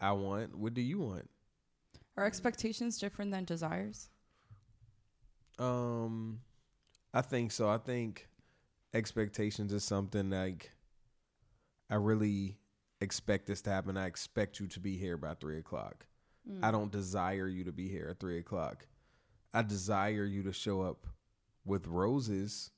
[0.00, 0.56] I want.
[0.56, 1.28] What do you want?
[2.16, 4.08] Are expectations different than desires?
[5.58, 6.40] Um,
[7.12, 7.68] I think so.
[7.68, 8.27] I think
[8.94, 10.72] expectations is something like
[11.90, 12.58] I really
[13.00, 13.96] expect this to happen.
[13.96, 16.06] I expect you to be here by three o'clock.
[16.50, 16.60] Mm.
[16.62, 18.86] I don't desire you to be here at three o'clock.
[19.54, 21.06] I desire you to show up
[21.64, 22.70] with roses,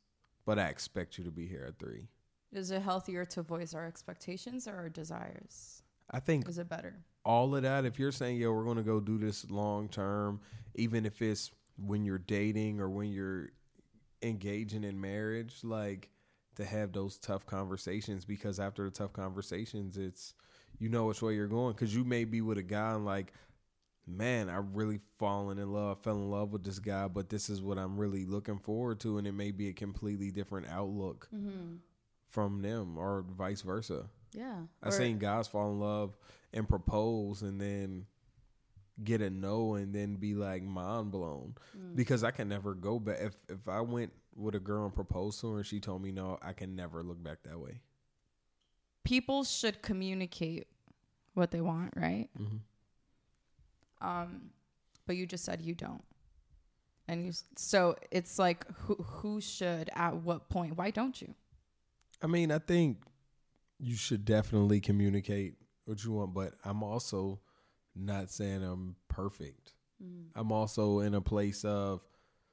[0.45, 2.09] but I expect you to be here at three.
[2.53, 5.83] Is it healthier to voice our expectations or our desires?
[6.11, 6.95] I think Is it better?
[7.25, 10.41] all of that, if you're saying, yo, we're gonna go do this long term,
[10.75, 13.51] even if it's when you're dating or when you're
[14.23, 16.11] engaging in marriage, like
[16.57, 20.35] to have those tough conversations because after the tough conversations, it's
[20.79, 21.75] you know which way you're going.
[21.75, 23.33] Cause you may be with a guy and like,
[24.07, 27.63] man, I really fallen in love, fell in love with this guy, but this is
[27.63, 31.77] what I'm really looking forward to, and it may be a completely different outlook Mm-hmm.
[32.29, 34.07] from them or vice versa.
[34.33, 34.63] Yeah.
[34.83, 36.17] I've Or- seen guys fall in love
[36.53, 38.07] and propose and then
[39.03, 41.97] get a no and then be like mind blown Mm.
[41.97, 43.19] because I can never go back.
[43.21, 46.13] If if I went with a girl and proposed to her and she told me
[46.13, 47.81] no, I can never look back that way.
[49.05, 50.67] People should communicate
[51.35, 52.29] what they want, right?
[52.39, 54.07] Mm-hmm.
[54.07, 54.51] Um,
[55.07, 56.05] but you just said you don't.
[57.09, 60.77] And you so it's like who who should at what point?
[60.77, 61.35] Why don't you?
[62.23, 62.99] I mean, I think
[63.79, 65.55] you should definitely communicate
[65.87, 67.41] what you want, but I'm also
[67.95, 69.75] not saying I'm perfect.
[70.03, 70.27] Mm.
[70.35, 72.01] I'm also in a place of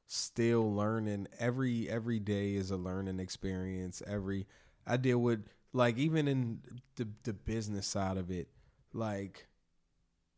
[0.07, 1.27] still learning.
[1.39, 4.01] Every every day is a learning experience.
[4.07, 4.47] Every
[4.85, 6.61] I deal with like even in
[6.95, 8.47] the the business side of it,
[8.93, 9.47] like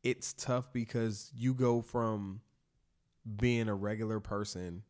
[0.04, 2.42] it's tough because you go from
[3.38, 4.84] being a regular person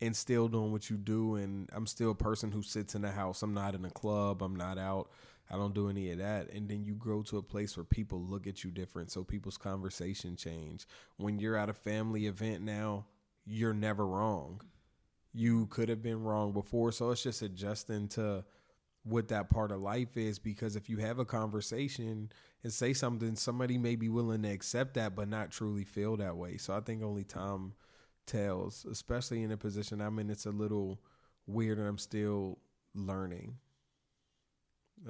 [0.00, 3.12] and still doing what you do and I'm still a person who sits in the
[3.12, 3.42] house.
[3.42, 5.10] I'm not in a club, I'm not out.
[5.52, 6.50] I don't do any of that.
[6.50, 9.10] And then you grow to a place where people look at you different.
[9.10, 10.86] So people's conversation change.
[11.18, 13.04] When you're at a family event now,
[13.44, 14.62] you're never wrong.
[15.34, 16.90] You could have been wrong before.
[16.92, 18.44] So it's just adjusting to
[19.04, 22.30] what that part of life is because if you have a conversation
[22.62, 26.36] and say something, somebody may be willing to accept that but not truly feel that
[26.36, 26.56] way.
[26.56, 27.74] So I think only time
[28.26, 31.00] tells, especially in a position I'm in, it's a little
[31.46, 32.58] weird and I'm still
[32.94, 33.56] learning.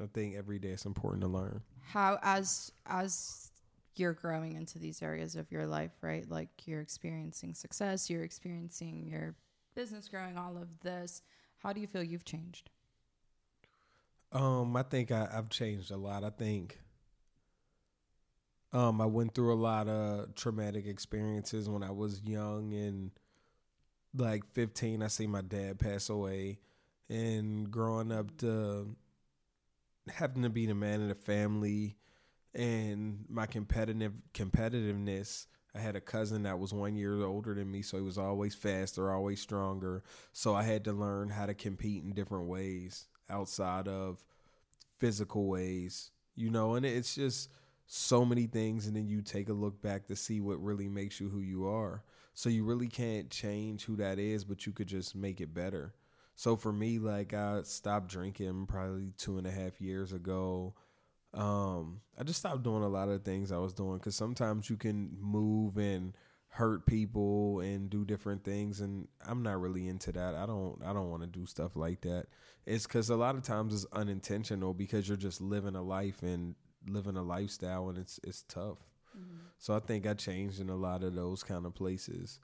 [0.00, 1.62] I think every day it's important to learn.
[1.80, 3.50] How as as
[3.96, 6.28] you're growing into these areas of your life, right?
[6.28, 9.34] Like you're experiencing success, you're experiencing your
[9.74, 11.22] business growing, all of this.
[11.58, 12.70] How do you feel you've changed?
[14.32, 16.24] Um, I think I, I've changed a lot.
[16.24, 16.78] I think
[18.72, 23.10] um I went through a lot of traumatic experiences when I was young and
[24.14, 26.58] like 15 I see my dad pass away
[27.08, 28.96] and growing up to
[30.08, 31.96] having to be the man of the family
[32.54, 37.82] and my competitive competitiveness I had a cousin that was one year older than me,
[37.82, 40.02] so he was always faster, always stronger.
[40.32, 44.22] So I had to learn how to compete in different ways outside of
[44.98, 47.50] physical ways, you know, and it's just
[47.86, 48.86] so many things.
[48.86, 51.66] And then you take a look back to see what really makes you who you
[51.66, 52.04] are.
[52.34, 55.94] So you really can't change who that is, but you could just make it better.
[56.42, 60.74] So for me, like I stopped drinking probably two and a half years ago.
[61.32, 64.76] Um, I just stopped doing a lot of things I was doing because sometimes you
[64.76, 66.14] can move and
[66.48, 70.34] hurt people and do different things, and I'm not really into that.
[70.34, 72.26] I don't, I don't want to do stuff like that.
[72.66, 76.56] It's because a lot of times it's unintentional because you're just living a life and
[76.88, 78.78] living a lifestyle, and it's it's tough.
[79.58, 82.40] So I think I changed in a lot of those kind of places,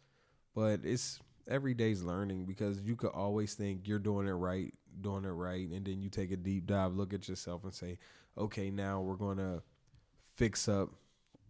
[0.55, 5.25] but it's every day's learning because you could always think you're doing it right, doing
[5.25, 7.99] it right, and then you take a deep dive, look at yourself, and say,
[8.37, 9.63] okay, now we're gonna
[10.37, 10.91] fix up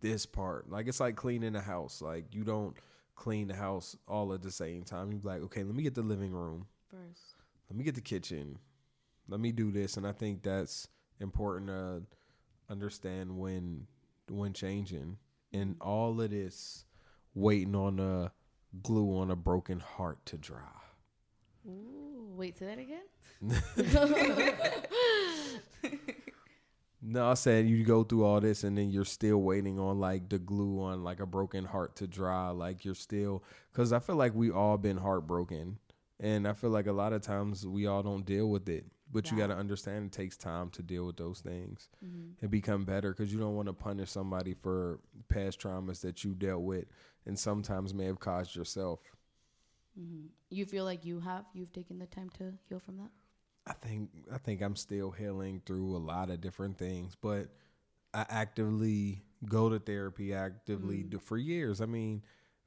[0.00, 0.70] this part.
[0.70, 2.00] Like it's like cleaning a house.
[2.00, 2.76] Like you don't
[3.14, 5.12] clean the house all at the same time.
[5.12, 6.66] You're like, okay, let me get the living room.
[6.88, 7.34] First.
[7.68, 8.58] Let me get the kitchen.
[9.28, 9.96] Let me do this.
[9.96, 10.88] And I think that's
[11.20, 12.02] important to
[12.70, 13.86] understand when
[14.30, 15.18] when changing.
[15.52, 16.84] And all of this
[17.34, 18.32] waiting on a
[18.82, 20.58] glue on a broken heart to dry.
[21.66, 23.04] Ooh, wait, say that again?
[27.00, 30.28] No, I said you go through all this and then you're still waiting on like
[30.28, 32.50] the glue on like a broken heart to dry.
[32.50, 35.78] Like you're still, because I feel like we all been heartbroken,
[36.18, 38.86] and I feel like a lot of times we all don't deal with it.
[39.10, 42.32] But you got to understand it takes time to deal with those things mm-hmm.
[42.42, 44.98] and become better because you don't want to punish somebody for
[45.30, 46.84] past traumas that you dealt with
[47.28, 49.00] and sometimes may have caused yourself.
[49.96, 53.10] hmm You feel like you have, you've taken the time to heal from that?
[53.66, 57.48] I think I think I'm still healing through a lot of different things, but
[58.14, 61.10] I actively go to therapy actively mm-hmm.
[61.10, 61.82] do, for years.
[61.82, 62.22] I mean,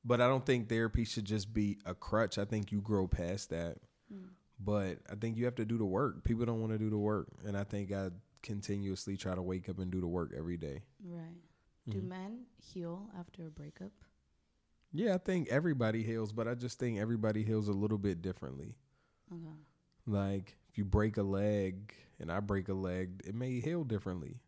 [0.06, 2.38] but I don't think therapy should just be a crutch.
[2.38, 3.78] I think you grow past that.
[4.14, 4.30] Mm.
[4.60, 6.24] But I think you have to do the work.
[6.24, 8.10] People don't want to do the work, and I think I
[8.44, 10.84] continuously try to wake up and do the work every day.
[11.04, 11.42] Right.
[11.90, 12.10] Do mm-hmm.
[12.10, 13.92] men heal after a breakup?
[14.94, 18.76] Yeah, I think everybody heals, but I just think everybody heals a little bit differently.
[19.32, 19.56] Okay.
[20.06, 24.42] Like if you break a leg and I break a leg, it may heal differently.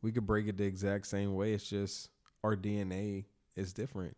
[0.00, 1.52] We could break it the exact same way.
[1.52, 2.10] It's just
[2.44, 3.24] our DNA
[3.56, 4.16] is different.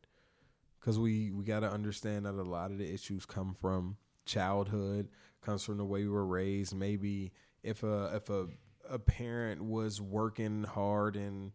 [0.80, 5.09] Cause we we got to understand that a lot of the issues come from childhood,
[5.43, 6.74] comes from the way we were raised.
[6.74, 7.32] Maybe
[7.62, 8.49] if a if a
[8.88, 11.53] a parent was working hard and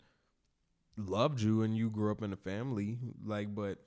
[0.97, 3.79] loved you and you grew up in a family like but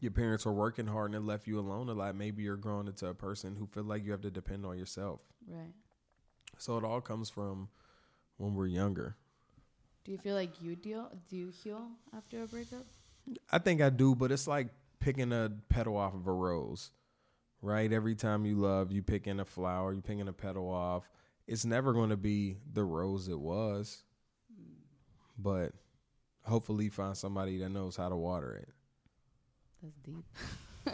[0.00, 2.86] your parents were working hard and it left you alone a lot maybe you're growing
[2.86, 5.72] into a person who feel like you have to depend on yourself Right.
[6.58, 7.68] so it all comes from
[8.38, 9.16] when we're younger
[10.04, 11.10] Do you feel like you deal?
[11.30, 12.84] Do you heal after a breakup?
[13.50, 14.68] i think i do but it's like
[15.00, 16.90] picking a petal off of a rose
[17.62, 21.08] right every time you love you picking a flower you picking a petal off
[21.48, 24.02] it's never going to be the rose it was
[25.38, 25.72] but
[26.46, 28.68] hopefully find somebody that knows how to water it
[29.82, 30.24] That's deep.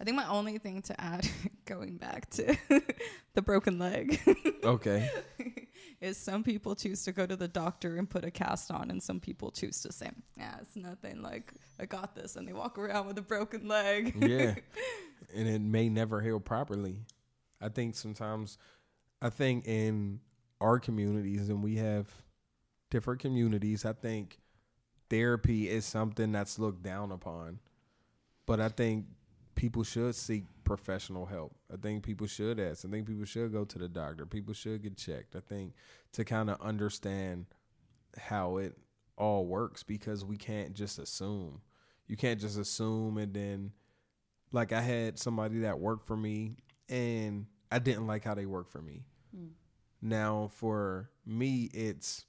[0.00, 1.28] I think my only thing to add,
[1.66, 2.56] going back to
[3.34, 4.18] the broken leg,
[4.64, 5.10] okay
[6.00, 9.02] is some people choose to go to the doctor and put a cast on, and
[9.02, 11.22] some people choose to say, "Yeah, it's nothing.
[11.22, 14.14] Like I got this," and they walk around with a broken leg.
[14.16, 14.54] yeah
[15.34, 16.98] and it may never heal properly
[17.60, 18.58] i think sometimes
[19.22, 20.20] i think in
[20.60, 22.08] our communities and we have
[22.90, 23.84] different communities.
[23.84, 24.40] I think
[25.08, 27.60] therapy is something that's looked down upon
[28.44, 29.04] but i think
[29.56, 31.56] people should seek professional help.
[31.72, 32.84] I think people should ask.
[32.84, 34.24] I think people should go to the doctor.
[34.24, 35.34] People should get checked.
[35.34, 35.72] I think
[36.12, 37.46] to kind of understand
[38.16, 38.76] how it
[39.16, 41.62] all works because we can't just assume.
[42.06, 43.72] You can't just assume and then
[44.52, 46.56] like I had somebody that worked for me
[46.88, 49.04] and I didn't like how they worked for me.
[49.34, 49.48] Hmm.
[50.00, 52.26] Now for me it's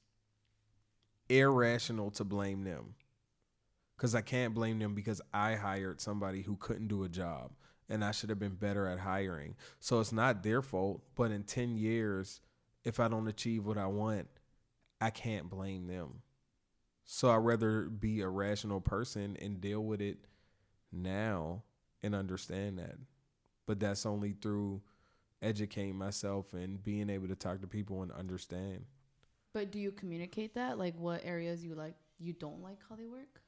[1.29, 2.95] irrational to blame them.
[3.97, 7.53] Cuz I can't blame them because I hired somebody who couldn't do a job
[7.89, 9.55] and I should have been better at hiring.
[9.79, 12.41] So it's not their fault, but in 10 years
[12.83, 14.27] if I don't achieve what I want,
[15.01, 16.21] I can't blame them.
[17.03, 20.17] So I'd rather be a rational person and deal with it
[20.91, 21.63] now
[22.03, 22.95] and understand that.
[23.65, 24.81] But that's only through
[25.41, 28.85] educating myself and being able to talk to people and understand.
[29.57, 30.77] But do you communicate that?
[30.77, 33.41] Like what areas you like you don't like how they work?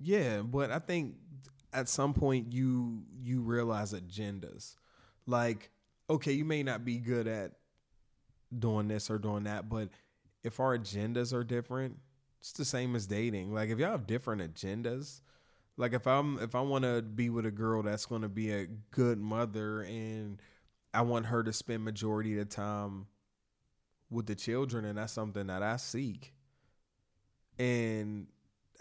[0.00, 1.14] Yeah, but I think
[1.72, 4.74] at some point you you realize agendas.
[5.24, 5.70] Like,
[6.10, 7.52] okay, you may not be good at
[8.58, 9.90] doing this or doing that, but
[10.42, 11.96] if our agendas are different,
[12.40, 13.54] it's the same as dating.
[13.54, 15.20] Like if y'all have different agendas,
[15.76, 18.50] like if I'm if I want to be with a girl that's going to be
[18.50, 20.42] a good mother and
[20.92, 23.06] I want her to spend majority of the time
[24.10, 26.32] with the children and that's something that I seek.
[27.58, 28.26] And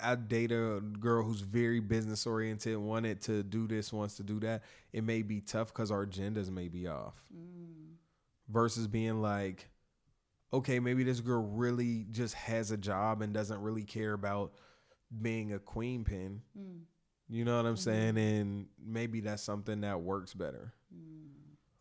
[0.02, 4.40] I date a girl who's very business oriented, wanted to do this, wants to do
[4.42, 4.64] that.
[4.92, 7.16] It may be tough because our agendas may be off.
[7.34, 7.96] Mm.
[8.50, 9.70] Versus being like,
[10.52, 14.54] okay, maybe this girl really just has a job and doesn't really care about
[15.22, 16.42] being a queen pin.
[16.58, 16.82] Mm.
[17.30, 18.16] You know what I'm mm-hmm.
[18.16, 18.18] saying?
[18.18, 20.74] And maybe that's something that works better.
[20.94, 21.30] Mm.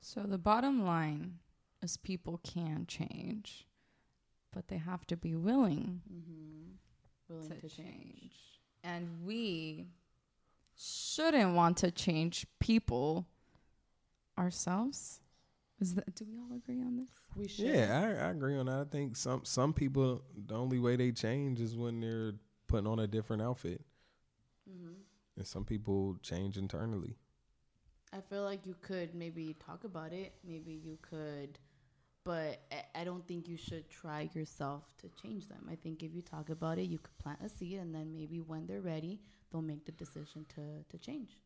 [0.01, 1.38] So the bottom line
[1.83, 3.66] is people can change,
[4.53, 6.72] but they have to be willing mm-hmm.
[7.28, 7.76] Willing to to, change.
[7.76, 8.33] change.
[8.85, 9.87] And we
[10.76, 13.26] shouldn't want to change people
[14.39, 15.20] ourselves.
[15.80, 17.11] Is that do we all agree on this?
[17.35, 17.66] We should.
[17.66, 18.80] Yeah, I, I agree on that.
[18.80, 22.35] I think some some people the only way they change is when they're
[22.68, 23.83] putting on a different outfit,
[24.70, 24.93] mm-hmm.
[25.37, 27.16] and some people change internally.
[28.12, 30.35] I feel like you could maybe talk about it.
[30.47, 31.59] Maybe you could,
[32.25, 35.66] but I- I don't think you should try yourself to change them.
[35.70, 38.41] I think if you talk about it, you could plant a seed, and then maybe
[38.41, 39.20] when they're ready,
[39.51, 41.39] they'll make the decision to to change.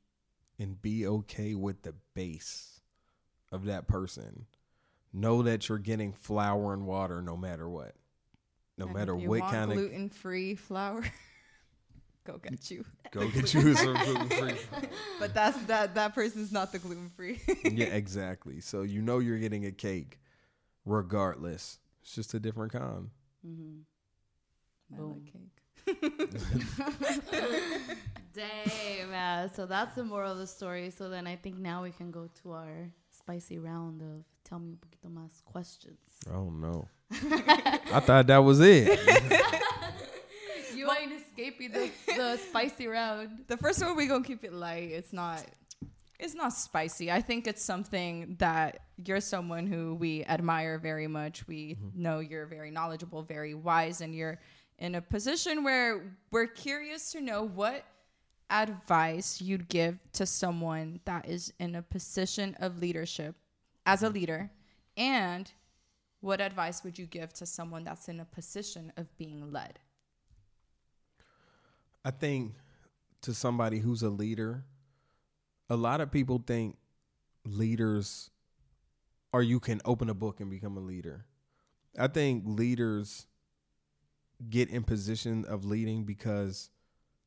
[0.58, 2.80] and be okay with the base
[3.52, 4.46] of that person.
[5.12, 7.94] Know that you're getting flour and water no matter what.
[8.78, 11.04] No And matter if you what want kind of gluten free flour,
[12.24, 12.84] go get you.
[13.10, 14.54] go get you some gluten free.
[15.18, 17.38] But that's that that person's not the gluten free.
[17.64, 18.60] yeah, exactly.
[18.60, 20.18] So you know you're getting a cake
[20.86, 21.78] regardless.
[22.02, 23.10] It's just a different kind.
[23.46, 23.80] Mm-hmm.
[24.94, 25.22] I Boom.
[25.24, 25.62] like cake.
[28.34, 29.52] Damn, man.
[29.54, 30.90] So that's the moral of the story.
[30.90, 34.70] So then I think now we can go to our spicy round of tell me
[34.70, 35.98] un poquito más questions.
[36.32, 36.88] Oh no.
[37.10, 38.98] I thought that was it.
[40.74, 43.44] You ain't escaping the, the spicy round.
[43.48, 44.90] The first one we gonna keep it light.
[44.92, 45.42] It's not
[46.18, 47.10] it's not spicy.
[47.10, 51.46] I think it's something that you're someone who we admire very much.
[51.46, 52.02] We mm-hmm.
[52.02, 54.38] know you're very knowledgeable, very wise and you're
[54.78, 57.84] in a position where we're curious to know what
[58.50, 63.34] advice you'd give to someone that is in a position of leadership
[63.84, 64.14] as a mm-hmm.
[64.14, 64.50] leader
[64.96, 65.52] and
[66.20, 69.80] what advice would you give to someone that's in a position of being led
[72.06, 72.54] I think
[73.22, 74.62] to somebody who's a leader,
[75.68, 76.76] a lot of people think
[77.44, 78.30] leaders
[79.32, 81.26] or you can open a book and become a leader.
[81.98, 83.26] I think leaders
[84.48, 86.70] get in position of leading because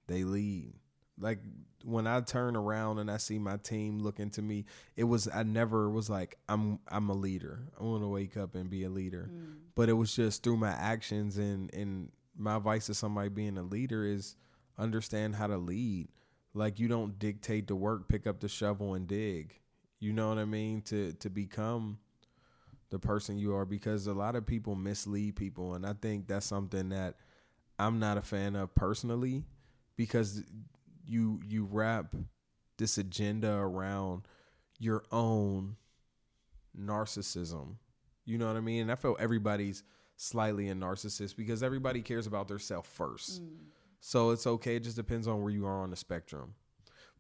[0.08, 0.74] they lead.
[1.20, 1.40] Like
[1.84, 4.66] when I turn around and I see my team looking to me,
[4.96, 7.60] it was I never was like I'm I'm a leader.
[7.80, 9.30] I want to wake up and be a leader.
[9.32, 9.58] Mm.
[9.76, 13.64] But it was just through my actions and and my advice to somebody being a
[13.64, 14.36] leader is
[14.78, 16.08] understand how to lead.
[16.54, 19.56] Like you don't dictate the work, pick up the shovel and dig.
[20.00, 20.82] You know what I mean?
[20.84, 22.00] To to become
[22.90, 26.46] the person you are because a lot of people mislead people and I think that's
[26.46, 27.18] something that
[27.78, 29.44] I'm not a fan of personally
[29.96, 30.44] because
[31.06, 32.16] you you wrap
[32.78, 34.24] this agenda around
[34.80, 35.76] your own
[36.78, 37.76] narcissism.
[38.26, 38.84] You know what I mean?
[38.84, 39.84] And I feel everybody's
[40.16, 43.42] slightly a narcissist because everybody cares about their self first.
[43.42, 43.58] Mm.
[44.00, 44.78] So it's okay.
[44.78, 46.56] It just depends on where you are on the spectrum.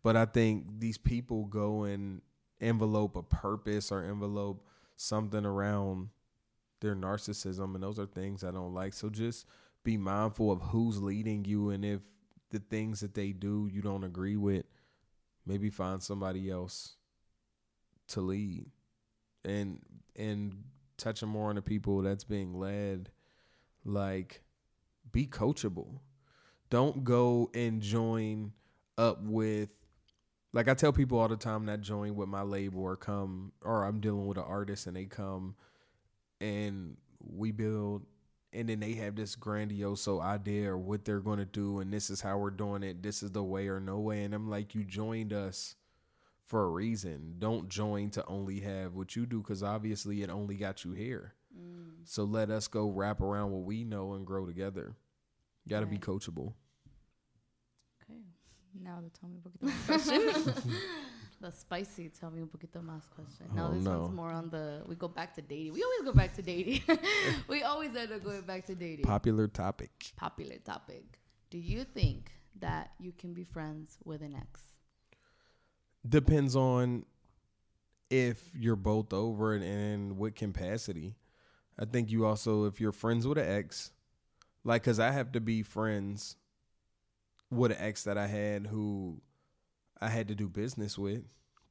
[0.03, 2.21] But I think these people go and
[2.61, 4.65] envelope a purpose or envelope
[4.95, 6.09] something around
[6.79, 7.75] their narcissism.
[7.75, 8.93] And those are things I don't like.
[8.93, 9.45] So just
[9.83, 11.69] be mindful of who's leading you.
[11.69, 12.01] And if
[12.51, 14.65] the things that they do you don't agree with,
[15.45, 16.95] maybe find somebody else
[18.09, 18.67] to lead.
[19.43, 19.79] And
[20.15, 20.63] and
[20.97, 23.09] touching more on the people that's being led,
[23.85, 24.43] like
[25.11, 25.99] be coachable
[26.69, 28.51] don't go and join
[28.97, 29.75] up with
[30.51, 33.85] like I tell people all the time that join with my label or come or
[33.85, 35.55] I'm dealing with an artist and they come
[36.41, 38.05] and we build
[38.51, 42.09] and then they have this grandiose idea or what they're going to do and this
[42.09, 44.75] is how we're doing it this is the way or no way and I'm like
[44.75, 45.75] you joined us
[46.45, 47.35] for a reason.
[47.37, 51.35] Don't join to only have what you do cuz obviously it only got you here.
[51.55, 51.91] Mm.
[52.05, 54.95] So let us go wrap around what we know and grow together.
[55.63, 56.53] You got to be coachable.
[58.83, 60.53] Now the tell me un poquito más question.
[61.41, 63.47] the spicy tell me un poquito más question.
[63.51, 63.99] Oh, now Oh, this no.
[64.01, 65.73] one's more on the we go back to dating.
[65.73, 66.81] We always go back to dating.
[67.47, 69.05] we always end up going back to dating.
[69.05, 71.03] popular topic Popular topic.
[71.49, 74.61] Do you think that you can be friends with an ex?
[76.07, 77.05] depends on
[78.09, 81.15] if you're both over it and what capacity.
[81.77, 83.91] I think you also, if you're friends with an ex,
[84.63, 86.35] like, cause I have to be friends
[87.51, 89.21] with an ex that I had who
[90.01, 91.23] I had to do business with,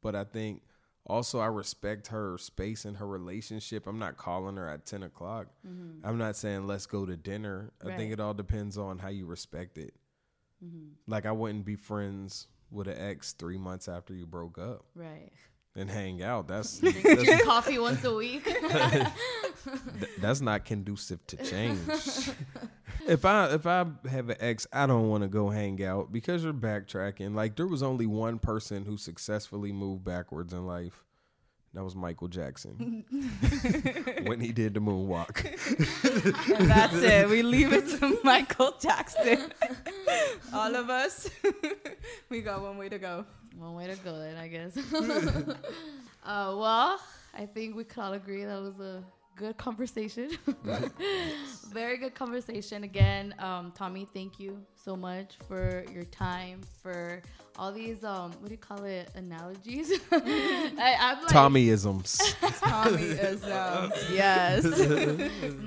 [0.02, 0.62] but I think
[1.06, 3.86] also I respect her space and her relationship.
[3.86, 5.46] I'm not calling her at 10 o'clock.
[5.66, 6.06] Mm-hmm.
[6.06, 7.72] I'm not saying let's go to dinner.
[7.86, 9.94] I think it all depends on how you respect it.
[10.64, 10.88] Mm-hmm.
[11.06, 15.30] Like, I wouldn't be friends with an ex three months after you broke up Right.
[15.76, 16.48] and hang out.
[16.48, 18.44] That's Drink, that's, drink coffee once a week.
[20.18, 21.78] that's not conducive to change.
[23.08, 26.44] If I if I have an ex, I don't want to go hang out because
[26.44, 27.34] you're backtracking.
[27.34, 31.04] Like there was only one person who successfully moved backwards in life.
[31.74, 33.04] That was Michael Jackson
[34.24, 35.44] when he did the moonwalk.
[36.58, 37.28] And that's it.
[37.28, 39.52] We leave it to Michael Jackson.
[40.54, 41.28] All of us,
[42.30, 43.26] we got one way to go.
[43.56, 44.76] One way to go then, I guess.
[46.24, 46.98] uh, well,
[47.34, 49.02] I think we could all agree that was a
[49.38, 50.30] good conversation.
[51.72, 52.84] Very good conversation.
[52.84, 57.22] Again, um, Tommy, thank you so much for your time, for
[57.56, 59.92] all these, um, what do you call it, analogies?
[60.12, 62.18] I, like, Tommyisms.
[62.60, 64.64] Tommy is, um, yes.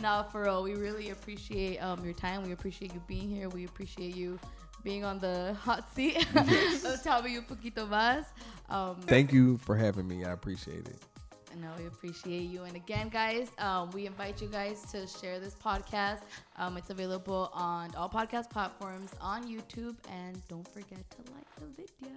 [0.01, 2.43] no, for real, we really appreciate um, your time.
[2.43, 3.49] We appreciate you being here.
[3.49, 4.39] We appreciate you
[4.83, 8.25] being on the hot seat of Tommy un poquito más.
[8.69, 10.25] Um, Thank you for having me.
[10.25, 11.10] I appreciate it.
[11.59, 12.63] No, we appreciate you.
[12.63, 16.21] And again, guys, um, we invite you guys to share this podcast.
[16.57, 21.65] Um, it's available on all podcast platforms, on YouTube, and don't forget to like the
[21.75, 22.15] video.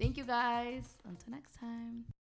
[0.00, 0.98] Thank you, guys.
[1.06, 2.23] Until next time.